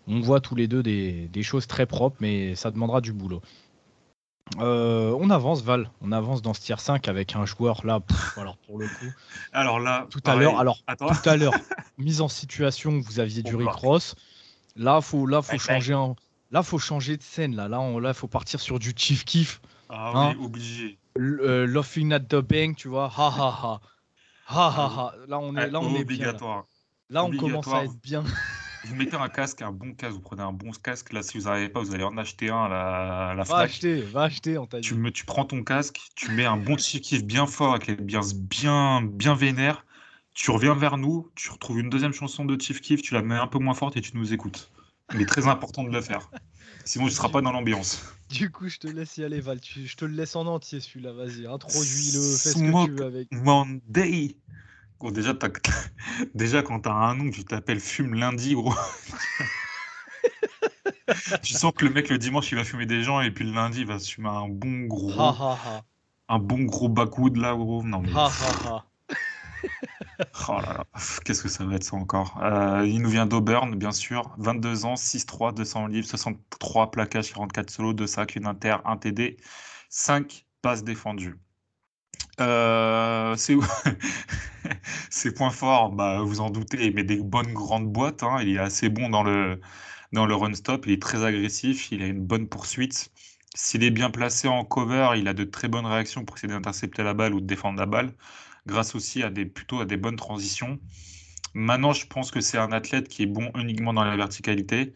[0.08, 3.42] on voit tous les deux des, des choses très propres, mais ça demandera du boulot.
[4.60, 5.90] Euh, on avance, Val.
[6.02, 8.00] On avance dans ce tier 5 avec un joueur là.
[8.38, 9.12] alors pour le coup.
[9.54, 10.08] Alors là.
[10.10, 10.60] Tout à l'heure.
[10.60, 11.54] Alors tout à l'heure.
[11.98, 14.16] mise en situation, vous aviez du Rick Ross.
[14.76, 16.16] Là, faut, là, faut changer un.
[16.52, 17.56] Là, faut changer de scène.
[17.56, 19.62] Là, là, on, là, faut partir sur du Chief Kiff.
[19.90, 20.36] Ah oui, hein.
[20.44, 21.00] obligé.
[21.18, 23.12] Euh, laughing at the bank, tu vois.
[23.18, 23.82] Ha ha ha.
[24.48, 25.14] Ha ha ha.
[25.28, 26.36] Là, on est, là, on est bien.
[27.10, 28.24] Là, on commence à être bien
[28.86, 31.14] vous mettez un casque, un bon casque, vous prenez un bon casque.
[31.14, 34.24] Là, si vous n'arrivez pas, vous allez en acheter un à la, Va acheter, va
[34.24, 37.48] acheter, on t'a Tu, me, tu prends ton casque, tu mets un bon kiff bien
[37.48, 39.86] fort, avec les bien, bien, bien vénère.
[40.34, 43.36] Tu reviens vers nous, tu retrouves une deuxième chanson de Chief Kiff, tu la mets
[43.36, 44.70] un peu moins forte et tu nous écoutes.
[45.14, 46.30] Il est très important de le faire.
[46.84, 48.04] Sinon, tu ne seras pas dans l'ambiance.
[48.30, 49.60] Du coup, je te laisse y aller, Val.
[49.64, 51.14] Je te le laisse en entier, celui-là.
[51.14, 53.32] Vas-y, introduis-le, fais ce que tu veux avec.
[53.32, 54.36] Monday
[55.12, 55.34] déjà,
[56.36, 58.74] déjà, quand t'as un nom, tu t'appelles Fume lundi, gros.
[61.44, 63.54] tu sens que le mec, le dimanche, il va fumer des gens et puis le
[63.54, 65.12] lundi, il va se fumer un bon gros.
[66.30, 67.84] un bon gros backwood là, gros.
[67.84, 68.12] Non, mais.
[70.48, 70.86] oh là là,
[71.24, 72.40] qu'est-ce que ça va être ça encore?
[72.44, 74.34] Euh, Il nous vient d'Auburn, bien sûr.
[74.38, 79.38] 22 ans, 6-3, 200 livres, 63 plaquages, 44 solos, 2 sacs, une inter, 1 TD,
[79.90, 81.36] 5 passes défendues.
[82.42, 83.56] Euh, c'est
[85.10, 88.24] ses points forts, bah, vous en doutez, met des bonnes grandes boîtes.
[88.24, 88.38] Hein.
[88.42, 89.60] Il est assez bon dans le,
[90.14, 90.86] dans le run-stop.
[90.88, 91.92] Il est très agressif.
[91.92, 93.12] Il a une bonne poursuite.
[93.56, 97.04] S'il est bien placé en cover, il a de très bonnes réactions pour essayer d'intercepter
[97.04, 98.14] la balle ou de défendre la balle,
[98.68, 100.80] grâce aussi à des, plutôt à des bonnes transitions.
[101.54, 104.94] Maintenant, je pense que c'est un athlète qui est bon uniquement dans la verticalité,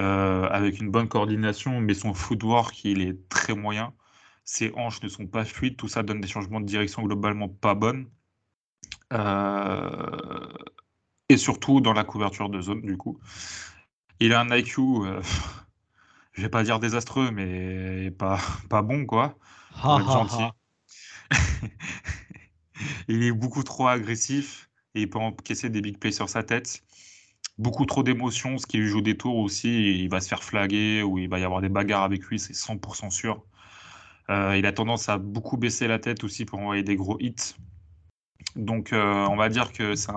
[0.00, 3.94] euh, avec une bonne coordination, mais son footwork, il est très moyen
[4.44, 7.74] ses hanches ne sont pas fluides, tout ça donne des changements de direction globalement pas
[7.74, 8.08] bonnes.
[9.12, 10.52] Euh,
[11.28, 13.18] et surtout dans la couverture de zone, du coup.
[14.20, 15.22] Il a un IQ, euh,
[16.32, 19.38] je vais pas dire désastreux, mais pas, pas bon, quoi.
[19.72, 20.44] gentil.
[23.08, 26.82] il est beaucoup trop agressif et il peut encaisser des big plays sur sa tête.
[27.56, 30.02] Beaucoup trop d'émotions, ce qui lui joue des tours aussi.
[30.02, 32.52] Il va se faire flaguer ou il va y avoir des bagarres avec lui, c'est
[32.52, 33.44] 100% sûr.
[34.30, 37.54] Euh, il a tendance à beaucoup baisser la tête aussi pour envoyer des gros hits.
[38.56, 40.12] Donc, euh, on va dire que c'est.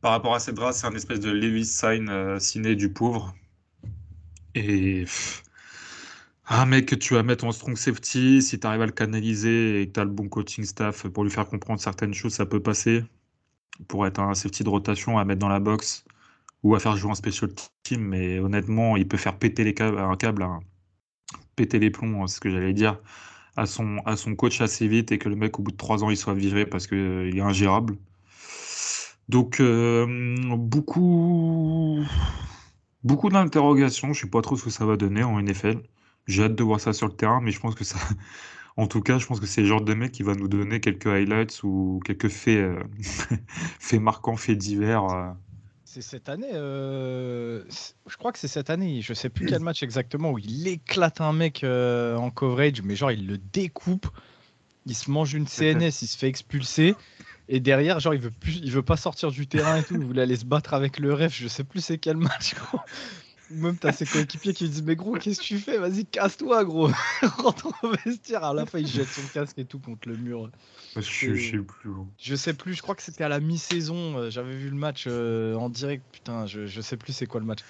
[0.00, 3.34] Par rapport à cette c'est un espèce de Lewis sign euh, ciné du pauvre.
[4.54, 5.04] Et.
[6.46, 9.80] Un mec que tu vas mettre en strong safety, si tu arrives à le canaliser
[9.80, 12.44] et que tu as le bon coaching staff pour lui faire comprendre certaines choses, ça
[12.44, 13.02] peut passer.
[13.88, 16.04] Pour être un safety de rotation à mettre dans la box
[16.62, 17.50] ou à faire jouer un special
[17.82, 20.46] team, mais honnêtement, il peut faire péter les câbles, un câble
[21.56, 22.98] péter les plombs, hein, c'est ce que j'allais dire,
[23.56, 26.04] à son, à son coach assez vite et que le mec, au bout de trois
[26.04, 27.96] ans, il soit viré parce qu'il euh, est ingérable.
[29.28, 30.06] Donc, euh,
[30.56, 32.04] beaucoup,
[33.02, 34.12] beaucoup d'interrogations.
[34.12, 35.80] Je ne sais pas trop ce que ça va donner en NFL.
[36.26, 37.98] J'ai hâte de voir ça sur le terrain, mais je pense que ça.
[38.76, 40.80] En tout cas, je pense que c'est le genre de mec qui va nous donner
[40.80, 42.82] quelques highlights ou quelques faits, euh,
[43.78, 45.36] faits marquants, faits divers
[45.94, 46.50] c'est cette année.
[46.52, 49.00] je crois que c'est cette année.
[49.00, 53.12] Je sais plus quel match exactement où il éclate un mec en coverage, mais genre
[53.12, 54.08] il le découpe.
[54.86, 56.94] Il se mange une CNS, il se fait expulser.
[57.48, 59.94] Et derrière, genre, il veut il veut pas sortir du terrain et tout.
[59.94, 61.34] Il voulait aller se battre avec le ref.
[61.34, 62.54] Je sais plus c'est quel match.
[63.50, 65.78] Même t'as ses coéquipiers qui lui disent Mais gros, qu'est-ce que tu fais?
[65.78, 66.90] Vas-y, casse-toi, gros.
[67.22, 68.44] Rentre au vestiaire.
[68.44, 70.50] À la fin, il jette son casque et tout contre le mur.
[70.96, 71.90] Je, je sais plus.
[72.18, 72.74] Je sais plus.
[72.74, 74.16] Je crois que c'était à la mi-saison.
[74.16, 76.04] Euh, j'avais vu le match euh, en direct.
[76.12, 77.60] Putain, je, je sais plus c'est quoi le match.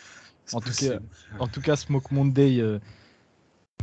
[0.52, 0.98] En tout, cas,
[1.38, 2.60] en tout cas, Smoke Monday.
[2.60, 2.78] Euh,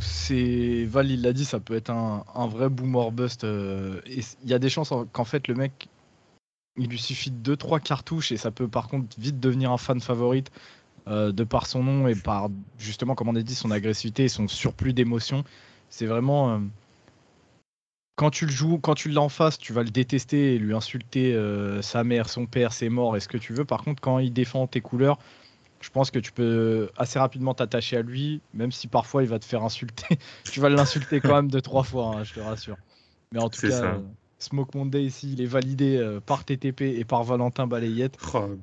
[0.00, 3.44] c'est Val, il l'a dit, ça peut être un, vrai boomer bust.
[3.44, 5.88] Euh, et il y a des chances qu'en fait, le mec,
[6.76, 10.00] il lui suffit de 2-3 cartouches et ça peut par contre vite devenir un fan
[10.00, 10.50] favorite
[11.08, 14.28] euh, de par son nom et par justement, comme on a dit, son agressivité et
[14.28, 15.44] son surplus d'émotion.
[15.90, 16.54] C'est vraiment.
[16.54, 16.58] Euh,
[18.16, 20.74] quand tu le joues, quand tu l'as en face, tu vas le détester et lui
[20.74, 21.34] insulter
[21.80, 23.64] sa mère, son père, ses morts et ce que tu veux.
[23.64, 25.18] Par contre, quand il défend tes couleurs,
[25.82, 29.38] je pense que tu peux assez rapidement t'attacher à lui, même si parfois il va
[29.38, 30.18] te faire insulter.
[30.50, 32.76] tu vas l'insulter quand même deux, trois fois, hein, je te rassure.
[33.32, 33.98] Mais en tout cas, euh,
[34.38, 38.56] Smoke Monday ici, il est validé euh, par TTP et par Valentin Balayette oh,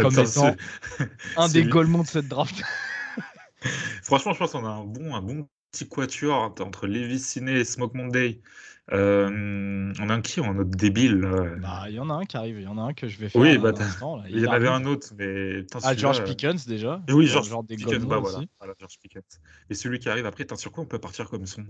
[0.00, 0.54] comme étant
[1.36, 2.62] un des golemons de cette draft.
[4.02, 7.64] Franchement, je pense qu'on a un bon, un bon petit quatuor entre Levis Ciné et
[7.64, 8.40] Smoke Monday.
[8.90, 11.20] Euh, on a un qui un autre débile
[11.60, 13.18] bah, Il y en a un qui arrive, il y en a un que je
[13.18, 13.42] vais faire.
[13.42, 13.72] Oui, bah,
[14.28, 15.66] il, y en avait un autre, mais.
[15.82, 17.02] Ah, George Pickens déjà.
[17.10, 18.74] oui, George Pickens, bah, voilà.
[18.78, 19.40] George Pickens.
[19.68, 21.64] Et celui qui arrive après, sur quoi on peut partir comme son?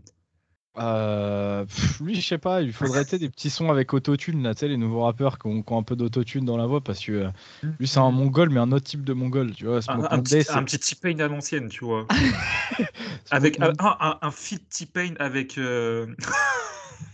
[0.78, 1.64] Euh,
[2.00, 5.38] lui, je sais pas, il faudrait des petits sons avec autotune, là, les nouveaux rappeurs
[5.38, 7.30] qui ont, un peu d'autotune dans la voix, parce que euh,
[7.78, 9.80] lui, c'est un mongol, mais un autre type de mongol, tu vois.
[9.88, 12.06] Un, un, petit, un petit T-Pain à l'ancienne, tu vois.
[13.30, 15.58] avec un, un, un feat T-Pain avec.
[15.58, 16.06] Euh...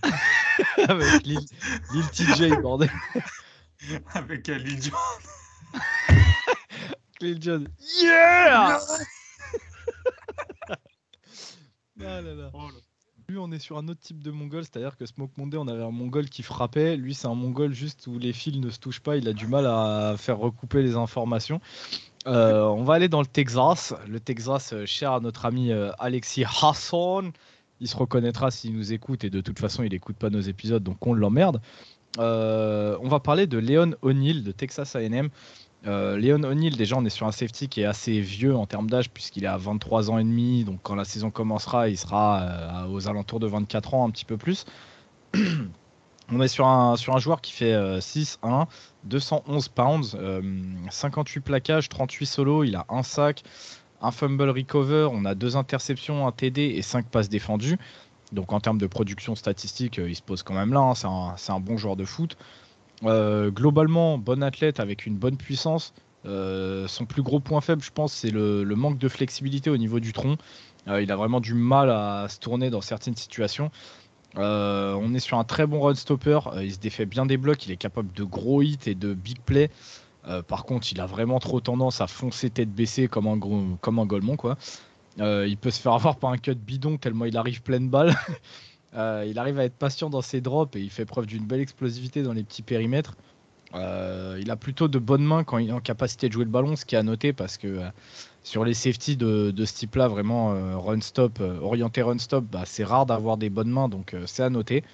[0.89, 1.41] Avec Lil,
[2.13, 2.91] TJ, bordel.
[4.15, 4.93] Avec Lil Jon.
[7.21, 7.65] Lil Jon.
[8.01, 8.79] Yeah
[12.01, 12.21] ah
[12.53, 12.71] oh
[13.39, 15.91] On est sur un autre type de mongol, c'est-à-dire que Smoke Monday, on avait un
[15.91, 16.97] mongol qui frappait.
[16.97, 19.17] Lui, c'est un mongol juste où les fils ne se touchent pas.
[19.17, 21.61] Il a du mal à faire recouper les informations.
[22.27, 23.95] Euh, on va aller dans le Texas.
[24.09, 27.33] Le Texas, euh, cher à notre ami Alexis Hasson
[27.81, 30.83] il se reconnaîtra s'il nous écoute et de toute façon il n'écoute pas nos épisodes
[30.83, 31.61] donc on l'emmerde.
[32.19, 35.29] Euh, on va parler de Léon O'Neill de Texas A&M.
[35.87, 38.89] Euh, Léon O'Neill, déjà, on est sur un safety qui est assez vieux en termes
[38.89, 40.65] d'âge, puisqu'il est à 23 ans et demi.
[40.65, 44.25] Donc, quand la saison commencera, il sera euh, aux alentours de 24 ans, un petit
[44.25, 44.65] peu plus.
[46.33, 48.67] on est sur un, sur un joueur qui fait 6-1,
[49.05, 50.17] 211 pounds,
[50.91, 52.65] 58 plaquages, 38 solos.
[52.65, 53.43] Il a un sac,
[54.01, 57.79] un fumble recover, on a deux interceptions, un TD et cinq passes défendues.
[58.33, 60.81] Donc en termes de production statistique, euh, il se pose quand même là.
[60.81, 61.35] Hein.
[61.37, 62.37] C'est un, bon joueur de foot.
[63.03, 65.93] Euh, globalement, bon athlète avec une bonne puissance.
[66.27, 70.01] Euh, son plus gros point faible, je pense, c'est le, manque de flexibilité au niveau
[70.01, 70.37] du tronc.
[70.87, 73.71] il a vraiment du mal à se tourner dans certaines situations.
[74.37, 76.39] on est sur un très bon run stopper.
[76.63, 77.67] il se défait bien des blocs.
[77.67, 79.71] Il est capable de gros hits et de big play.
[80.27, 84.07] Euh, par contre, il a vraiment trop tendance à foncer tête baissée comme un, un
[84.07, 84.37] Golemont.
[84.37, 84.57] Quoi.
[85.21, 88.15] Euh, il peut se faire avoir par un cut bidon tellement il arrive pleine balle.
[88.95, 91.61] Euh, il arrive à être patient dans ses drops et il fait preuve d'une belle
[91.61, 93.17] explosivité dans les petits périmètres.
[93.75, 96.77] il a plutôt de bonnes mains quand il est en capacité de jouer le ballon,
[96.77, 97.81] ce qui est à noter parce que
[98.45, 103.07] sur les safety de, ce type-là, vraiment run stop, orienté run stop, bah, c'est rare
[103.07, 104.85] d'avoir des bonnes mains, donc c'est à noter.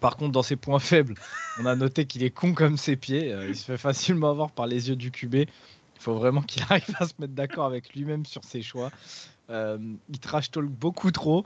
[0.00, 1.14] Par contre, dans ses points faibles,
[1.58, 3.32] on a noté qu'il est con comme ses pieds.
[3.32, 5.34] Euh, il se fait facilement avoir par les yeux du QB.
[5.34, 5.48] Il
[5.98, 8.90] faut vraiment qu'il arrive à se mettre d'accord avec lui-même sur ses choix.
[9.50, 11.44] Euh, il trash talk beaucoup trop.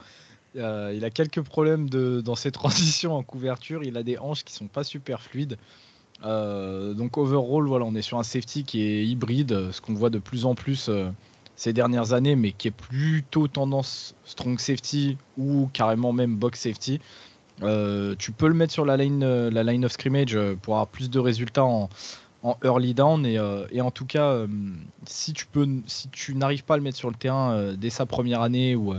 [0.56, 3.82] Euh, il a quelques problèmes dans ses transitions en couverture.
[3.84, 5.56] Il a des hanches qui sont pas super fluides.
[6.22, 10.18] donc overall, voilà, on est sur un safety qui est hybride, ce qu'on voit de
[10.18, 10.90] plus en plus
[11.58, 17.00] ces dernières années, mais qui est plutôt tendance strong safety ou carrément même box safety.
[17.62, 20.74] Euh, tu peux le mettre sur la line, euh, la line of scrimmage euh, pour
[20.74, 21.88] avoir plus de résultats en,
[22.62, 23.40] early down et,
[23.80, 24.46] en tout cas
[25.04, 28.06] si tu peux si tu n'arrives pas à le mettre sur le terrain dès sa
[28.06, 28.94] première année ou,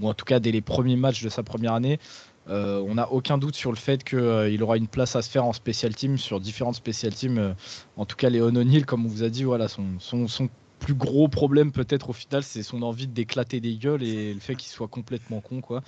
[0.00, 1.98] ou en tout cas dès les premiers matchs de sa première année
[2.46, 5.52] on n'a aucun doute sur le fait qu'il aura une place à se faire en
[5.52, 7.54] special team sur différentes special teams
[7.96, 10.48] en tout cas Léon O'Neill comme on vous a dit voilà son, son, son
[10.80, 14.56] plus gros problème peut-être au final c'est son envie d'éclater des gueules et le fait
[14.56, 15.84] qu'il soit complètement con quoi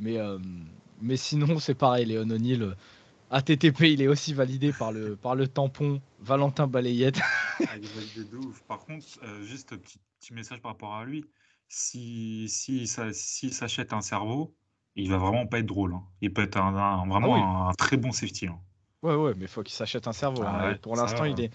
[0.00, 0.18] mais
[1.02, 2.76] mais sinon, c'est pareil, Léon O'Neill.
[3.30, 7.20] ATTP, il est aussi validé par le, par le tampon Valentin Balayette.
[7.60, 7.74] Ah.
[8.68, 11.24] Par contre, euh, juste petit, petit, message par rapport à lui.
[11.74, 14.54] Si, si, si s'achète un cerveau,
[14.94, 15.94] il va vraiment pas être drôle.
[15.94, 16.02] Hein.
[16.20, 18.46] Il peut être un, vraiment ah un, très bon safety.
[18.46, 18.58] Hein.
[19.00, 20.42] Ouais, ouais, mais il faut qu'il s'achète un cerveau.
[20.42, 20.74] Hein.
[20.82, 21.50] pour l'instant, il est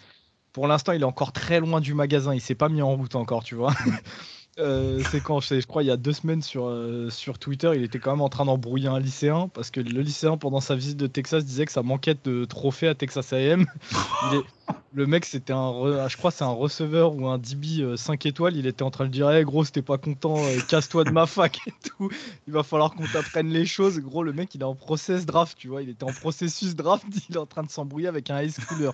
[0.53, 2.34] pour l'instant, il est encore très loin du magasin.
[2.34, 3.73] Il s'est pas mis en route encore, tu vois.
[4.60, 7.72] Euh, c'est quand je, je crois il y a deux semaines sur, euh, sur Twitter,
[7.76, 10.76] il était quand même en train d'embrouiller un lycéen parce que le lycéen pendant sa
[10.76, 13.67] visite de Texas disait que ça manquait de trophées à Texas A&M.
[14.93, 18.58] le mec c'était un, je crois c'est un receveur ou un DB 5 euh, étoiles,
[18.58, 21.60] il était en train de dire hey, gros c'était pas content, casse-toi de ma fac
[21.67, 22.10] et tout.
[22.48, 24.00] Il va falloir qu'on t'apprenne les choses.
[24.00, 27.06] Gros le mec il est en process draft, tu vois, il était en processus draft,
[27.30, 28.91] il est en train de s'embrouiller avec un high schooler.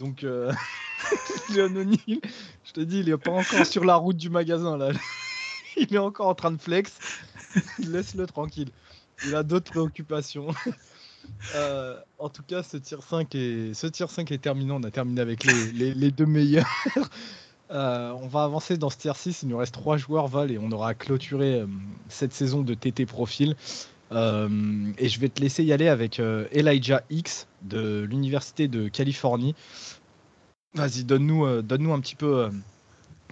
[0.00, 0.52] Donc, euh,
[1.50, 2.20] O'Neill,
[2.64, 4.90] je te dis, il est pas encore sur la route du magasin là.
[5.76, 6.98] il est encore en train de flex.
[7.78, 8.70] Laisse-le tranquille.
[9.26, 10.48] Il a d'autres préoccupations.
[11.54, 14.72] Euh, en tout cas, ce tir 5 est, ce tir 5 est terminé.
[14.72, 16.66] On a terminé avec les, deux meilleurs.
[17.70, 19.42] Euh, on va avancer dans ce tier 6.
[19.42, 21.64] Il nous reste trois joueurs, Val, et on aura clôturé
[22.08, 23.54] cette saison de TT Profil.
[24.12, 24.48] Euh,
[24.98, 29.54] et je vais te laisser y aller avec euh, Elijah X de l'Université de Californie.
[30.74, 32.50] Vas-y, donne-nous euh, donne un petit peu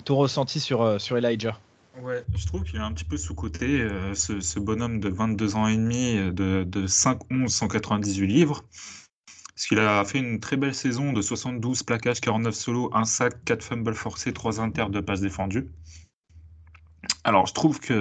[0.04, 1.58] ton ressenti sur, sur Elijah.
[2.02, 5.76] Ouais, je trouve qu'il est un petit peu sous-côté, ce, bonhomme de 22 ans et
[5.76, 8.64] demi, de, de 5, 11, 198 livres.
[9.58, 13.44] Parce qu'il a fait une très belle saison de 72 plaquages, 49 solos, 1 sac,
[13.44, 15.68] 4 fumbles forcés, 3 inters de passes défendues.
[17.24, 17.92] Alors, je trouve que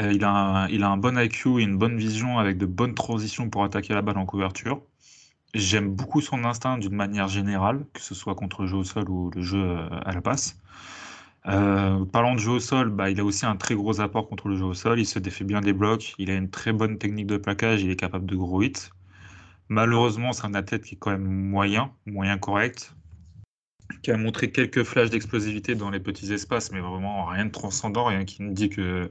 [0.00, 2.66] euh, il, a un, il a un bon IQ et une bonne vision avec de
[2.66, 4.80] bonnes transitions pour attaquer la balle en couverture.
[5.58, 9.10] J'aime beaucoup son instinct d'une manière générale, que ce soit contre le jeu au sol
[9.10, 10.56] ou le jeu euh, à la passe.
[11.46, 14.48] Euh, parlant de jeu au sol, bah, il a aussi un très gros apport contre
[14.48, 15.00] le jeu au sol.
[15.00, 16.14] Il se défait bien des blocs.
[16.18, 17.82] Il a une très bonne technique de plaquage.
[17.82, 18.90] Il est capable de gros hits.
[19.68, 22.94] Malheureusement, c'est un athlète qui est quand même moyen, moyen correct,
[24.02, 28.04] qui a montré quelques flashs d'explosivité dans les petits espaces, mais vraiment rien de transcendant,
[28.04, 29.10] rien qui nous dit que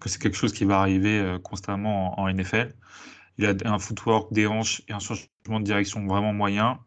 [0.00, 2.74] que c'est quelque chose qui va arriver euh, constamment en, NFL.
[3.38, 6.80] Il a un footwork, des hanches et un changement de direction vraiment moyen.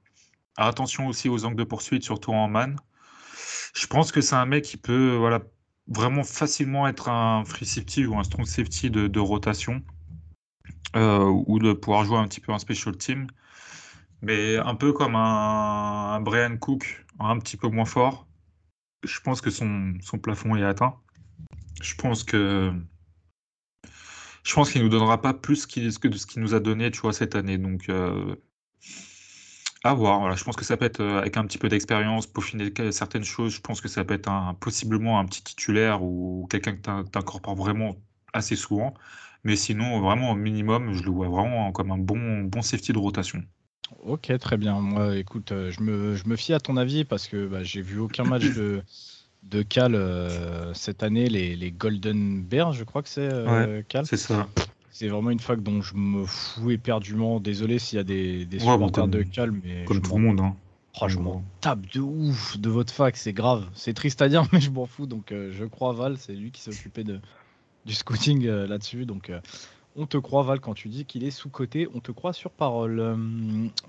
[0.57, 2.77] Attention aussi aux angles de poursuite, surtout en man.
[3.73, 5.39] Je pense que c'est un mec qui peut voilà,
[5.87, 9.81] vraiment facilement être un free safety ou un strong safety de, rotation
[10.97, 13.27] euh, ou de pouvoir jouer un petit peu un special team.
[14.21, 18.27] Mais un peu comme un, Brian Cook, un petit peu moins fort.
[19.03, 20.95] Je pense que son, son plafond est atteint.
[21.81, 22.73] Je pense que
[24.43, 27.01] je pense qu'il nous donnera pas plus que de ce qu'il nous a donné, tu
[27.01, 27.57] vois, cette année.
[27.57, 28.35] Donc, euh,
[29.83, 30.19] à voir.
[30.19, 30.35] Voilà.
[30.35, 33.53] Je pense que ça peut être euh, avec un petit peu d'expérience, peaufiner certaines choses.
[33.53, 37.17] Je pense que ça peut être un, possiblement un petit titulaire ou quelqu'un que tu
[37.17, 37.95] incorpores vraiment
[38.33, 38.93] assez souvent.
[39.43, 42.99] Mais sinon, vraiment au minimum, je le vois vraiment comme un bon, bon safety de
[42.99, 43.43] rotation.
[44.03, 44.79] Ok, très bien.
[44.79, 47.81] Moi, écoute, euh, je me, je me fie à ton avis parce que bah, j'ai
[47.81, 48.83] vu aucun match de
[49.43, 54.05] de Cal euh, cette année, les, Golden Bears, je crois que c'est euh, Cal.
[54.05, 54.47] C'est ça.
[54.91, 57.39] C'est vraiment une fac dont je me fous éperdument.
[57.39, 59.85] Désolé s'il y a des, des supporters de Cal, mais.
[59.85, 60.39] Comme tout le monde.
[60.41, 60.55] Hein.
[60.93, 63.65] Franchement, tape de ouf de votre fac, c'est grave.
[63.73, 65.05] C'est triste à dire, mais je m'en fous.
[65.05, 67.19] Donc, euh, je crois Val, c'est lui qui s'est occupé de,
[67.85, 69.05] du scouting là-dessus.
[69.05, 69.31] Donc,
[69.95, 71.87] on te croit, Val, quand tu dis qu'il est sous-côté.
[71.95, 72.99] On te croit sur parole.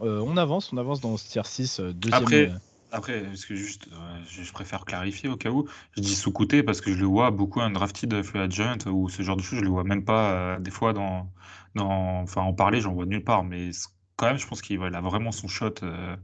[0.00, 2.22] on avance, on avance dans ce tier 6, deuxième.
[2.22, 2.52] Après,
[3.00, 6.92] parce que juste, euh, je préfère clarifier au cas où, je dis sous-côté parce que
[6.92, 9.70] je le vois beaucoup un drafted free agent ou ce genre de choses, je le
[9.70, 11.32] vois même pas euh, des fois dans,
[11.74, 13.70] dans, enfin en parler, j'en vois nulle part, mais
[14.16, 16.16] quand même, je pense qu'il a vraiment son shot euh,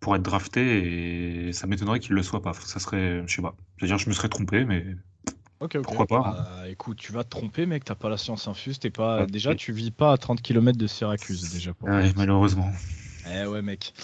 [0.00, 2.52] pour être drafté et ça m'étonnerait qu'il le soit pas.
[2.54, 4.84] Ça serait, je sais pas, c'est-à-dire je me serais trompé, mais
[5.82, 6.22] pourquoi pas.
[6.22, 9.54] Bah, écoute, tu vas te tromper, mec, t'as pas la science infuse, t'es pas, déjà,
[9.54, 11.72] tu vis pas à 30 km de Syracuse déjà.
[11.74, 12.70] Pour malheureusement.
[13.30, 13.94] Eh ouais, mec.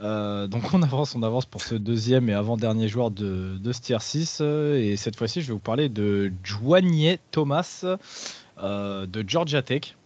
[0.00, 3.80] Euh, donc on avance, on avance pour ce deuxième et avant-dernier joueur de, de ce
[3.80, 4.42] tier 6.
[4.42, 7.86] Et cette fois-ci, je vais vous parler de Joignet Thomas
[8.62, 9.96] euh, de Georgia Tech.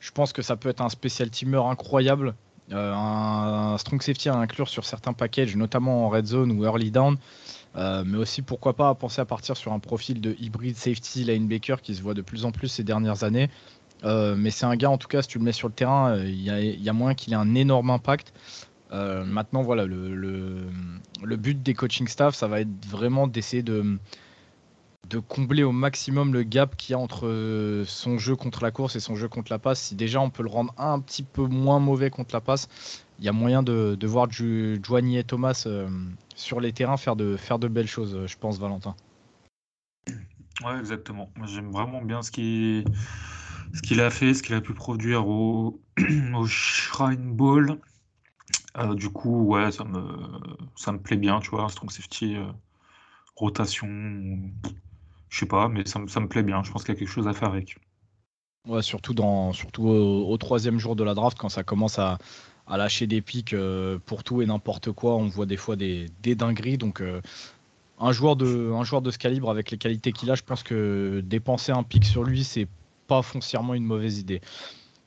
[0.01, 2.35] je pense que ça peut être un special teamer incroyable,
[2.73, 6.91] euh, un, strong safety à inclure sur certains packages, notamment en red zone ou early
[6.91, 7.17] down.
[7.77, 11.83] Euh, mais aussi, pourquoi pas, penser à partir sur un profil de hybrid safety linebacker
[11.83, 13.51] qui se voit de plus en plus ces dernières années.
[14.05, 16.41] mais c'est un gars, en tout cas, si tu le mets sur le terrain, il
[16.41, 18.33] y, a moins qu'il ait un énorme impact.
[18.93, 23.99] maintenant, voilà, le, le, but des coaching staff, ça va être vraiment d'essayer de,
[25.09, 28.71] de combler au maximum le gap qu'il y a entre euh, son jeu contre la
[28.71, 29.81] course et son jeu contre la passe.
[29.81, 32.69] Si déjà on peut le rendre un petit peu moins mauvais contre la passe,
[33.19, 35.89] il y a moyen de, voir et Thomas euh,
[36.35, 38.95] sur les terrains faire de, faire de belles choses, je pense, Valentin.
[40.65, 41.31] Ouais, exactement.
[41.47, 42.85] J'aime vraiment bien ce qu'il
[43.73, 45.81] ce qu'il a fait, ce qu'il a pu produire au,
[46.35, 47.79] au Shrine Ball.
[48.77, 50.03] Euh, du coup, ouais, ça me,
[50.77, 52.37] ça me plaît bien, tu vois, strong safety,
[53.37, 53.89] rotation,
[55.29, 56.63] je sais pas, mais ça, me plaît bien.
[56.63, 57.77] Je pense qu'il y a quelque chose à faire avec.
[58.69, 62.19] Ouais, surtout, dans, surtout au, troisième jour de la draft, quand ça commence à,
[62.69, 66.79] lâcher des pics euh, pour tout et n'importe quoi, on voit des fois des, dingueries.
[66.79, 67.21] Donc, euh,
[67.99, 70.63] un, joueur de, un joueur de ce calibre, avec les qualités qu'il a, je pense
[70.63, 72.69] que dépenser un pic sur lui, c'est
[73.07, 74.41] pas foncièrement une mauvaise idée.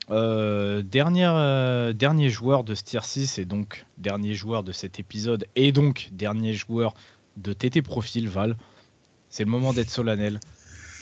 [0.09, 5.73] Euh, dernier joueur de ce tier 6 et donc dernier joueur de cet épisode et
[5.73, 6.93] donc dernier joueur
[7.35, 8.55] de TT Profil, Val.
[9.29, 10.39] C'est le moment d'être solennel.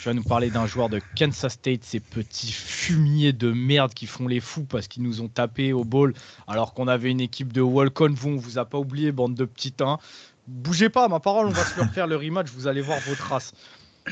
[0.05, 4.05] Tu vas nous parler d'un joueur de Kansas State, ces petits fumiers de merde qui
[4.05, 6.13] font les fous parce qu'ils nous ont tapé au ball
[6.45, 8.13] alors qu'on avait une équipe de Walcon.
[8.13, 9.97] Vous, on vous a pas oublié, bande de petits uns.
[10.45, 13.15] Bougez pas, ma parole, on va se leur faire le rematch, vous allez voir vos
[13.15, 13.53] traces.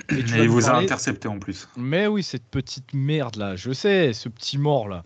[0.10, 1.68] Et, il vous a intercepté en plus.
[1.78, 5.04] Mais oui, cette petite merde là, je sais, ce petit mort là.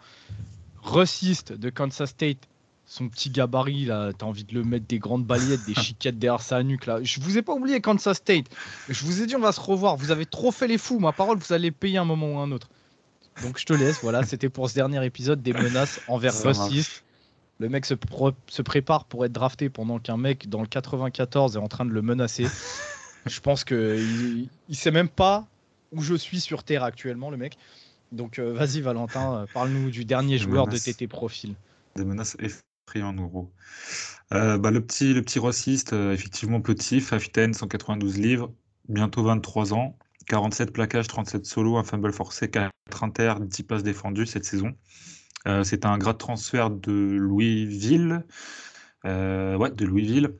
[0.84, 2.48] Russiste de Kansas State,
[2.90, 6.42] son petit gabarit là, t'as envie de le mettre des grandes balayettes, des chiquettes derrière
[6.42, 7.04] sa nuque là.
[7.04, 8.46] Je vous ai pas oublié Kansas State.
[8.88, 9.98] Je vous ai dit on va se revoir.
[9.98, 10.98] Vous avez trop fait les fous.
[10.98, 12.70] Ma parole, vous allez payer un moment ou un autre.
[13.44, 14.00] Donc je te laisse.
[14.02, 17.04] Voilà, c'était pour ce dernier épisode des menaces envers Russ
[17.60, 17.96] Le mec se,
[18.48, 21.92] se, prépare pour être drafté pendant qu'un mec dans le 94 est en train de
[21.92, 22.48] le menacer.
[23.26, 24.00] je pense que
[24.70, 25.46] il, sait même pas
[25.92, 27.58] où je suis sur Terre actuellement, le mec.
[28.14, 31.56] Donc euh, vas-y Valentin, euh, parle-nous du dernier joueur de TT Profil.
[31.98, 32.38] Des menaces
[32.96, 33.52] en gros.
[34.34, 38.54] Euh, bah, le petit, le petit rossiste, euh, effectivement petit, 5'10, 192 livres,
[38.90, 42.72] bientôt 23 ans, 47 plaquages, 37 solos, un fumble forcé, 4
[43.02, 44.74] inter, 10 passes défendues cette saison.
[45.48, 48.26] Euh, c'est un grade transfert de Louisville.
[49.06, 50.34] ouais, de Louisville.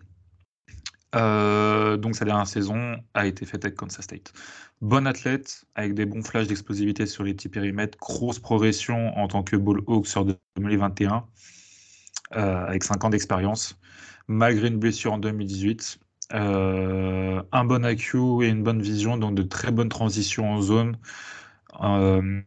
[1.14, 4.34] donc sa dernière saison a été faite avec Kansas State.
[4.82, 9.44] Bon athlète, avec des bons flashs d'explosivité sur les petits périmètres, grosse progression en tant
[9.44, 10.26] que ball hawk sur
[10.58, 11.26] 2021.
[12.36, 13.80] Euh, avec 5 ans d'expérience,
[14.28, 16.00] malgré une blessure en 2018.
[16.34, 20.98] Euh, un bon IQ et une bonne vision, donc de très bonnes transitions en zone,
[21.82, 22.42] euh,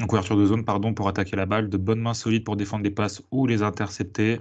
[0.00, 2.82] en couverture de zone, pardon, pour attaquer la balle, de bonnes mains solides pour défendre
[2.82, 4.40] des passes ou les intercepter.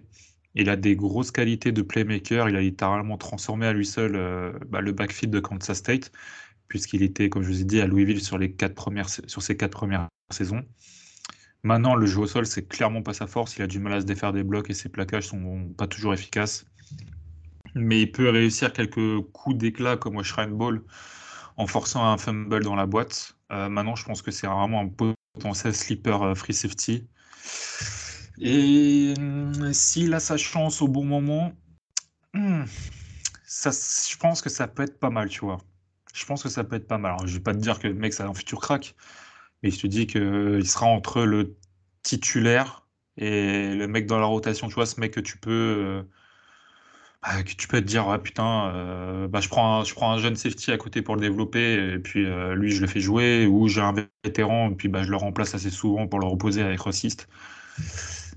[0.56, 2.50] Il a des grosses qualités de playmaker.
[2.50, 4.14] Il a littéralement transformé à lui seul
[4.70, 6.12] bah, le backfield de Kansas State,
[6.68, 9.56] puisqu'il était, comme je vous ai dit, à Louisville sur, les quatre premières, sur ses
[9.56, 10.64] quatre premières saisons.
[11.64, 13.58] Maintenant, le jeu au sol, c'est clairement pas sa force.
[13.58, 16.14] Il a du mal à se défaire des blocs et ses plaquages sont pas toujours
[16.14, 16.66] efficaces.
[17.76, 20.82] Mais il peut réussir quelques coups d'éclat comme au Shrine Ball
[21.58, 23.36] en forçant un fumble dans la boîte.
[23.52, 27.08] Euh, maintenant, je pense que c'est vraiment un potentiel sleeper euh, free safety.
[28.40, 31.52] Et euh, s'il a sa chance au bon moment,
[32.34, 32.64] hmm,
[33.46, 35.58] ça, je pense que ça peut être pas mal, tu vois.
[36.14, 37.12] Je pense que ça peut être pas mal.
[37.12, 38.96] Alors, je vais pas te dire que le mec, c'est un futur crack,
[39.64, 41.58] mais je te dis qu'il sera entre le
[42.04, 42.88] titulaire
[43.18, 44.68] et le mec dans la rotation.
[44.68, 46.04] Tu vois, ce mec que tu peux, euh,
[47.22, 50.12] bah, que tu peux te dire, ouais, putain, euh, bah, je, prends un, je prends
[50.12, 53.02] un jeune safety à côté pour le développer, et puis euh, lui, je le fais
[53.02, 53.94] jouer, ou j'ai un
[54.24, 57.28] vétéran, et puis bah, je le remplace assez souvent pour le reposer avec Rossist.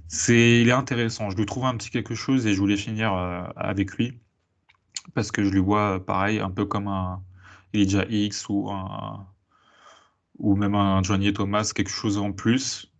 [0.08, 1.30] C'est, il est intéressant.
[1.30, 3.14] Je lui trouve un petit quelque chose et je voulais finir
[3.56, 4.20] avec lui
[5.14, 7.22] parce que je lui vois pareil, un peu comme un
[7.72, 9.26] Elijah X ou un,
[10.42, 12.92] ou même un Johnny Thomas, quelque chose en plus,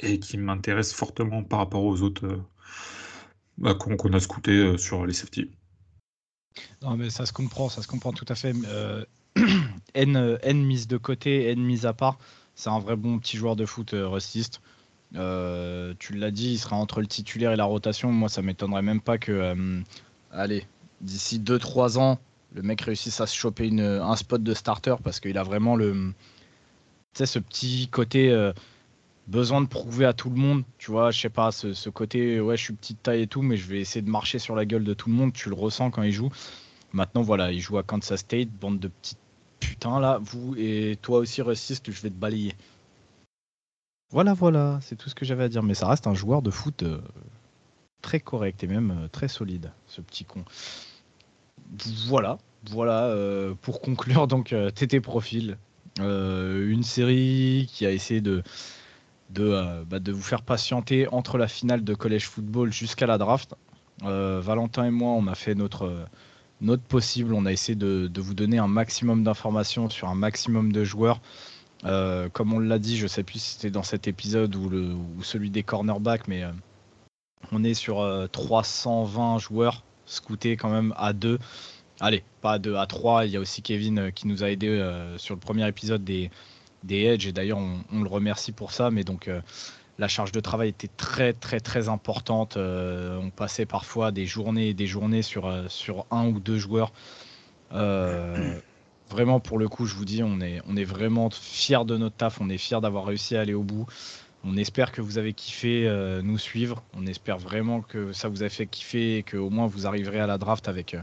[0.00, 2.42] et qui m'intéresse fortement par rapport aux autres euh,
[3.56, 5.52] bah, qu'on a scouté euh, sur les safety.
[6.82, 8.52] Non, mais ça se comprend, ça se comprend tout à fait.
[8.66, 9.04] Euh,
[9.94, 12.18] N, N mise de côté, N mise à part.
[12.56, 14.60] c'est un vrai bon petit joueur de foot rustiste.
[15.12, 18.10] tu l'as dit, il sera entre le titulaire et la rotation.
[18.10, 19.82] Moi, ça m'étonnerait même pas que,
[20.32, 20.66] allez,
[21.02, 22.18] d'ici 2-3 ans,
[22.56, 26.12] le mec réussisse à se choper un spot de starter parce qu'il a vraiment le,
[27.12, 28.52] ce petit côté euh,
[29.26, 30.64] besoin de prouver à tout le monde.
[30.78, 33.58] Tu vois, je sais pas, ce, côté, ouais, je suis petite taille et tout, mais
[33.58, 35.34] je vais essayer de marcher sur la gueule de tout le monde.
[35.34, 36.30] Tu le ressens quand il joue.
[36.94, 39.18] Maintenant, voilà, il joue à Kansas State, bande de petites
[39.60, 40.18] putains là.
[40.22, 42.54] Vous et toi aussi, raciste, je vais te balayer.
[44.10, 45.62] Voilà, voilà, c'est tout ce que j'avais à dire.
[45.62, 47.02] Mais ça reste un joueur de foot euh,
[48.00, 50.42] très correct et même euh, très solide, ce petit con.
[52.06, 52.38] Voilà,
[52.70, 53.14] voilà
[53.62, 55.56] pour conclure donc TT Profil.
[56.00, 58.48] Euh, une série qui a essayé bah,
[59.30, 63.54] de, vous faire patienter entre la finale de collège football jusqu'à la draft.
[64.02, 66.06] Euh, Valentin et moi, on a fait notre,
[66.60, 67.32] notre possible.
[67.32, 71.20] On a essayé de, vous donner un maximum d'informations sur un maximum de joueurs.
[71.84, 74.68] Euh, comme on l'a dit, je ne sais plus si c'était dans cet épisode ou,
[74.68, 76.44] le, ou celui des cornerbacks, mais
[77.52, 81.38] on est sur 320 joueurs scoutés quand même à deux.
[82.00, 83.26] Allez, pas de à 3.
[83.26, 86.04] Il y a aussi Kevin euh, qui nous a aidé euh, sur le premier épisode
[86.04, 86.30] des,
[86.84, 87.26] des Edge.
[87.26, 88.90] Et d'ailleurs, on, le remercie pour ça.
[88.90, 89.40] Mais donc, euh,
[89.98, 92.58] la charge de travail était très, très, très importante.
[92.58, 96.92] on passait parfois des journées et des journées sur, sur un ou deux joueurs.
[97.70, 102.16] vraiment, pour le coup, je vous dis, on est, on est vraiment fiers de notre
[102.16, 102.42] taf.
[102.42, 103.86] On est fiers d'avoir réussi à aller au bout.
[104.46, 105.90] On espère que vous avez kiffé
[106.22, 106.82] nous suivre.
[106.94, 110.26] On espère vraiment que ça vous a fait kiffer et qu'au moins vous arriverez à
[110.26, 110.96] la draft avec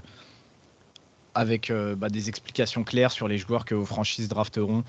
[1.36, 4.84] avec euh, bah, des explications claires sur les joueurs que vos franchises drafteront.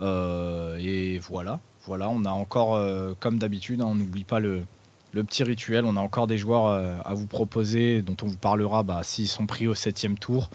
[0.00, 4.64] Euh, et voilà, voilà, on a encore, euh, comme d'habitude, hein, on n'oublie pas le,
[5.12, 5.84] petit rituel.
[5.84, 6.66] On a encore des joueurs
[7.04, 10.48] à vous proposer dont on vous parlera bah, s'ils sont pris au septième tour.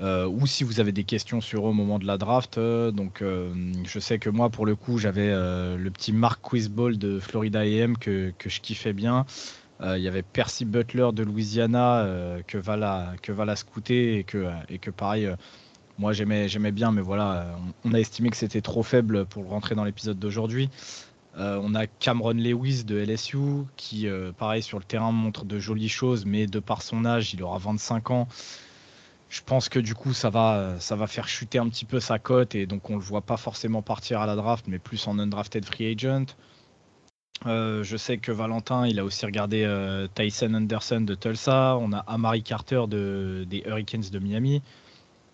[0.00, 2.58] Ou si vous avez des questions sur eux au moment de la draft.
[2.58, 7.60] donc, je sais que moi, pour le coup, j'avais le petit Mark Quizball de Florida
[7.60, 9.24] AM que, que je kiffais bien.
[9.82, 13.56] Euh, il y avait Percy Butler de Louisiana euh, que, va la, que va la
[13.56, 15.36] scouter et que, et que pareil, euh,
[15.98, 19.74] moi j'aimais, j'aimais bien, mais voilà, on, a estimé que c'était trop faible pour rentrer
[19.74, 20.70] dans l'épisode d'aujourd'hui.
[21.38, 24.06] on a Cameron Lewis de LSU qui,
[24.38, 27.58] pareil, sur le terrain montre de jolies choses, mais de par son âge, il aura
[27.58, 28.28] 25 ans.
[29.28, 32.66] Je pense que du coup, ça va, faire chuter un petit peu sa cote et
[32.66, 35.92] donc on le voit pas forcément partir à la draft, mais plus en undrafted free
[35.92, 36.26] agent.
[37.44, 41.76] Euh, je sais que Valentin, il a aussi regardé euh, Tyson Anderson de Tulsa.
[41.76, 44.62] On a Amari Carter de, des Hurricanes de Miami.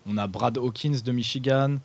[0.05, 1.77] On a Brad Hawkins de Michigan.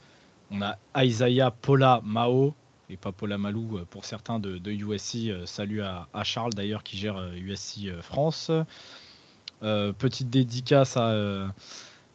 [0.51, 2.55] On a Isaiah Paula Mao,
[2.89, 5.47] et pas Paula Malou euh, pour certains de, USC.
[5.47, 8.51] salut à, Charles d'ailleurs qui gère USC France.
[9.61, 11.53] petite dédicace à,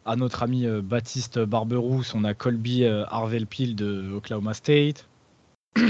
[0.06, 2.14] à notre ami Baptiste Barberousse.
[2.16, 5.08] On a Colby Harvell-Peel de Oklahoma State.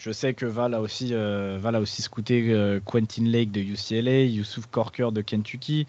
[0.00, 3.60] Je sais que Val a aussi, euh, Val a aussi scouté euh, Quentin Lake de
[3.60, 5.86] UCLA, Yusuf Corker de Kentucky.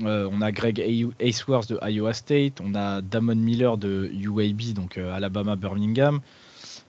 [0.00, 0.80] Euh, on a Greg
[1.20, 2.62] Aceworth de Iowa State.
[2.64, 6.20] On a Damon Miller de UAB, donc Alabama Birmingham.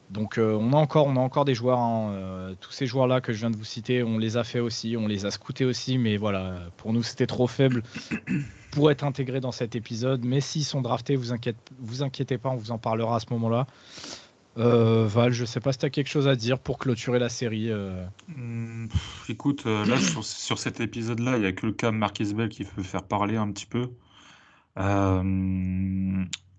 [0.09, 1.79] Donc on, a encore, on a encore des joueurs.
[1.79, 4.95] Hein, tous ces joueurs-là que je viens de vous citer, on les a fait aussi,
[4.95, 5.97] on les a scoutés aussi.
[5.97, 7.83] Mais voilà, pour nous, c'était trop faible
[8.71, 10.23] pour être intégré dans cet épisode.
[10.25, 13.27] Mais s'ils sont draftés, vous, inquiétez, vous inquiétez pas, on vous en parlera à ce
[13.31, 13.67] moment-là.
[14.57, 17.29] Euh, Val, je sais pas si tu as quelque chose à dire pour clôturer la
[17.29, 17.71] série.
[17.71, 18.05] Euh.
[18.35, 18.87] Mmh,
[19.29, 22.65] écoute, euh, là, sur, cet épisode-là, il n'y a que le cas Marquis Bell qui
[22.65, 23.91] peut faire parler un petit peu.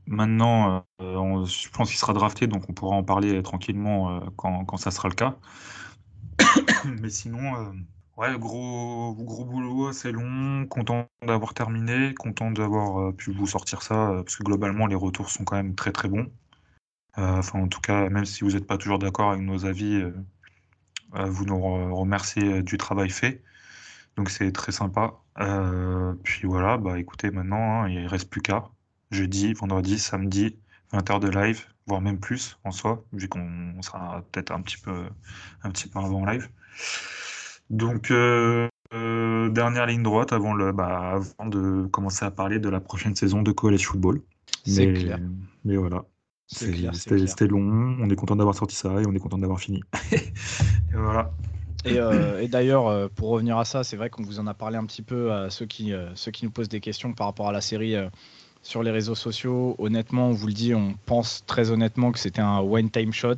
[0.06, 5.08] maintenant, je pense qu'il sera drafté, donc on pourra en parler tranquillement quand, ça sera
[5.08, 5.36] le cas.
[7.00, 7.74] Mais sinon,
[8.16, 10.66] ouais, gros, gros boulot, c'est long.
[10.66, 15.44] Content d'avoir terminé, content d'avoir pu vous sortir ça, parce que globalement, les retours sont
[15.44, 16.30] quand même très très bons.
[17.18, 19.96] Euh, enfin, en tout cas, même si vous n'êtes pas toujours d'accord avec nos avis,
[19.96, 20.12] euh,
[21.16, 21.60] euh, vous nous
[21.94, 23.42] remerciez du travail fait.
[24.16, 25.14] Donc c'est très sympa.
[26.24, 28.70] puis voilà, bah écoutez, maintenant, hein, il ne reste plus qu'à
[29.10, 30.58] jeudi, vendredi, samedi,
[30.92, 35.06] 20h de live, voire même plus en soi, vu qu'on sera peut-être un petit peu
[35.64, 36.48] un petit peu avant live.
[37.72, 38.12] Donc
[39.50, 43.42] dernière ligne droite avant le bah, avant de commencer à parler de la prochaine saison
[43.42, 44.22] de college football.
[44.64, 45.18] C'est clair.
[45.64, 46.04] Mais voilà.
[46.46, 49.82] C'était long, on est content d'avoir sorti ça et on est content d'avoir fini.
[50.12, 50.18] et
[50.94, 51.32] voilà.
[51.84, 54.76] Et, euh, d'ailleurs, euh, pour revenir à ça, c'est vrai qu'on vous en a parlé
[54.76, 57.48] un petit peu à ceux qui, euh, ceux qui nous posent des questions par rapport
[57.48, 57.94] à la série
[58.62, 59.74] sur les réseaux sociaux.
[59.78, 63.36] Honnêtement, on vous le dit, on pense très honnêtement que c'était un one-time shot.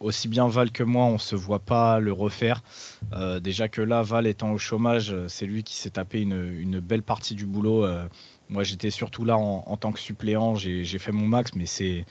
[0.00, 2.62] Aussi bien Val que moi, on se voit pas le refaire.
[3.42, 7.02] déjà que là, Val étant au chômage, c'est lui qui s'est tapé une, une, belle
[7.02, 7.86] partie du boulot
[8.50, 10.56] moi, j'étais surtout là en, tant que suppléant.
[10.56, 12.04] J'ai fait mon max, mais c'est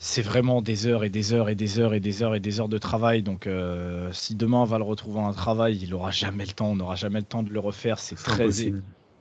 [0.00, 2.60] c'est vraiment des heures et des heures et des heures et des heures et des
[2.60, 3.22] heures de travail.
[3.22, 6.70] Donc, euh, si demain on va le retrouver un travail, il aura jamais le temps.
[6.70, 7.98] On n'aura jamais le temps de le refaire.
[7.98, 8.48] C'est très,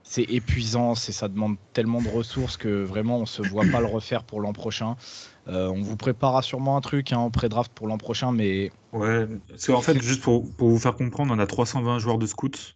[0.10, 0.96] c'est épuisant.
[0.96, 4.40] C'est ça demande tellement de ressources que vraiment on se voit pas le refaire pour
[4.42, 4.96] l'an prochain.
[5.48, 9.28] Euh, on vous préparera sûrement un truc hein, en pré-draft pour l'an prochain, mais ouais.
[9.56, 12.76] C'est en fait juste pour, pour, vous faire comprendre, on a 320 joueurs de scouts.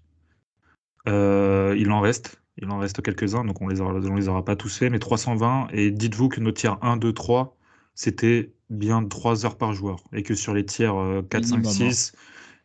[1.07, 2.41] Euh, il en reste.
[2.57, 4.99] Il en reste quelques-uns, donc on les aura, on les aura pas tous faits, mais
[4.99, 5.69] 320.
[5.71, 7.57] Et dites-vous que nos tiers 1, 2, 3,
[7.95, 10.03] c'était bien 3 heures par joueur.
[10.13, 10.93] Et que sur les tiers
[11.29, 12.13] 4, 5, 6,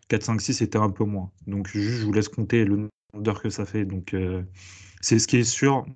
[0.08, 1.30] 4, 5, 6, c'était un peu moins.
[1.46, 2.90] Donc juste, je vous laisse compter le nombre
[3.20, 3.84] d'heures que ça fait.
[3.84, 4.42] Donc euh,
[5.00, 5.86] c'est ce qui est sûr,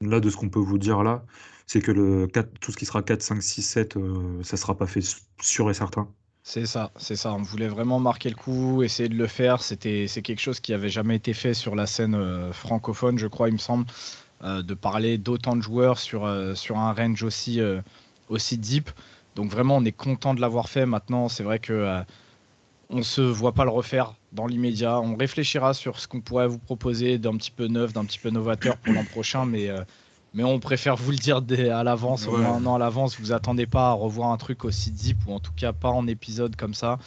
[0.00, 1.24] là, de ce qu'on peut vous dire là,
[1.66, 4.76] c'est que le 4, tout ce qui sera 4, 5, 6, 7, euh, ça sera
[4.76, 5.00] pas fait
[5.40, 6.08] sûr et certain.
[6.42, 7.34] C'est ça, c'est ça.
[7.34, 9.62] On voulait vraiment marquer le coup, essayer de le faire.
[9.62, 13.26] C'était, c'est quelque chose qui avait jamais été fait sur la scène euh, francophone, je
[13.26, 13.86] crois, il me semble,
[14.42, 17.60] de parler d'autant de joueurs sur, sur un range aussi
[18.28, 18.90] aussi deep.
[19.34, 20.86] Donc vraiment, on est content de l'avoir fait.
[20.86, 22.02] Maintenant, c'est vrai que euh,
[22.90, 25.00] on se voit pas le refaire dans l'immédiat.
[25.00, 28.30] On réfléchira sur ce qu'on pourrait vous proposer d'un petit peu neuf, d'un petit peu
[28.30, 29.82] novateur pour l'an prochain, mais euh,
[30.34, 33.18] mais on préfère vous le dire dès, à l'avance, au moins un an à l'avance.
[33.18, 36.06] Vous attendez pas à revoir un truc aussi deep ou en tout cas pas en
[36.06, 36.98] épisode comme ça.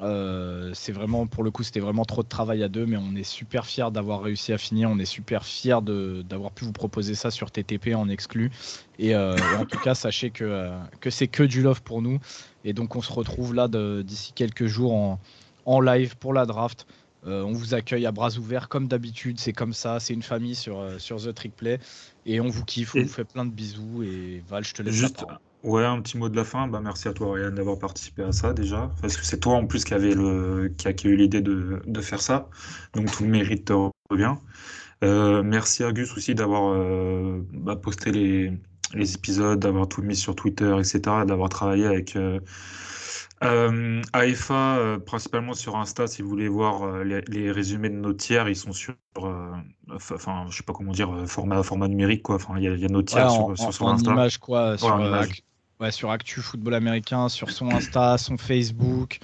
[0.00, 3.14] Euh, c'est vraiment, pour le coup, c'était vraiment trop de travail à deux, mais on
[3.14, 4.90] est super fiers d'avoir réussi à finir.
[4.90, 8.50] On est super fiers d'avoir pu vous proposer ça sur TTP en exclu.
[8.98, 12.18] Et, euh, en tout cas, sachez que, que c'est que du love pour nous.
[12.64, 15.20] Et donc, on se retrouve là d'ici quelques jours en,
[15.66, 16.86] en, live pour la draft.
[17.24, 19.38] on vous accueille à bras ouverts comme d'habitude.
[19.38, 20.00] C'est comme ça.
[20.00, 21.78] C'est une famille sur, sur The Trick Play.
[22.24, 22.94] Et on vous kiffe.
[22.94, 24.02] On vous fait plein de bisous.
[24.02, 24.94] Et Val, je te laisse.
[24.94, 25.24] Juste,
[25.66, 26.68] Ouais, un petit mot de la fin.
[26.68, 28.88] Bah, merci à toi, Ryan, d'avoir participé à ça déjà.
[29.00, 30.72] Parce que c'est toi en plus qui, avait le...
[30.78, 31.82] qui a, eu l'idée de...
[31.84, 32.48] de, faire ça.
[32.94, 33.72] Donc tout le mérite te
[34.08, 34.36] revient.
[35.02, 38.52] Euh, merci à Gus aussi d'avoir euh, bah, posté les...
[38.94, 41.00] les épisodes, d'avoir tout mis sur Twitter, etc.
[41.26, 42.16] D'avoir travaillé avec
[43.44, 46.06] euh, AFA, principalement sur Insta.
[46.06, 47.50] Si vous voulez voir les...
[47.50, 48.94] résumés de nos tiers, ils sont sur.
[49.90, 52.22] Enfin, je sais pas comment dire, format, format numérique.
[52.22, 52.36] Quoi.
[52.36, 54.12] Enfin, il y, a nos tiers sur, sur, en, Insta.
[54.12, 54.78] image, quoi.
[54.78, 54.98] Sur,
[55.78, 59.18] Ouais, sur Actu Football Américain, sur son Insta, son Facebook,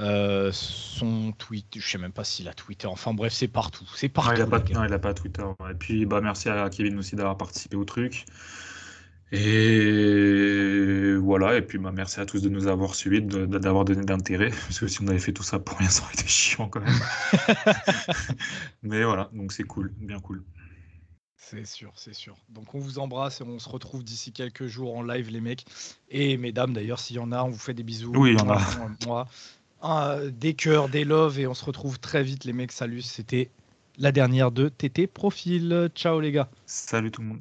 [0.00, 1.66] euh, son tweet.
[1.76, 2.86] Je sais même pas s'il a Twitter.
[2.86, 3.84] Enfin bref, c'est partout.
[3.94, 4.36] C'est partout.
[4.36, 5.44] il, a pas, non, il a pas Twitter.
[5.70, 8.24] Et puis bah, merci à Kevin aussi d'avoir participé au truc.
[9.30, 14.50] Et voilà, et puis bah, merci à tous de nous avoir suivis, d'avoir donné d'intérêt,
[14.66, 16.80] parce que si on avait fait tout ça pour rien, ça aurait été chiant quand
[16.80, 16.98] même.
[18.82, 20.42] Mais voilà, donc c'est cool, bien cool.
[21.36, 22.36] C'est sûr, c'est sûr.
[22.48, 25.64] Donc on vous embrasse et on se retrouve d'ici quelques jours en live, les mecs.
[26.10, 28.12] Et mesdames, d'ailleurs, s'il y en a, on vous fait des bisous.
[28.14, 28.60] Oui, il y en a.
[29.06, 29.26] Moi,
[30.30, 32.72] des cœurs, des loves, et on se retrouve très vite, les mecs.
[32.72, 33.50] Salut, c'était
[33.96, 35.90] la dernière de TT Profil.
[35.94, 36.50] Ciao, les gars.
[36.66, 37.40] Salut tout le monde.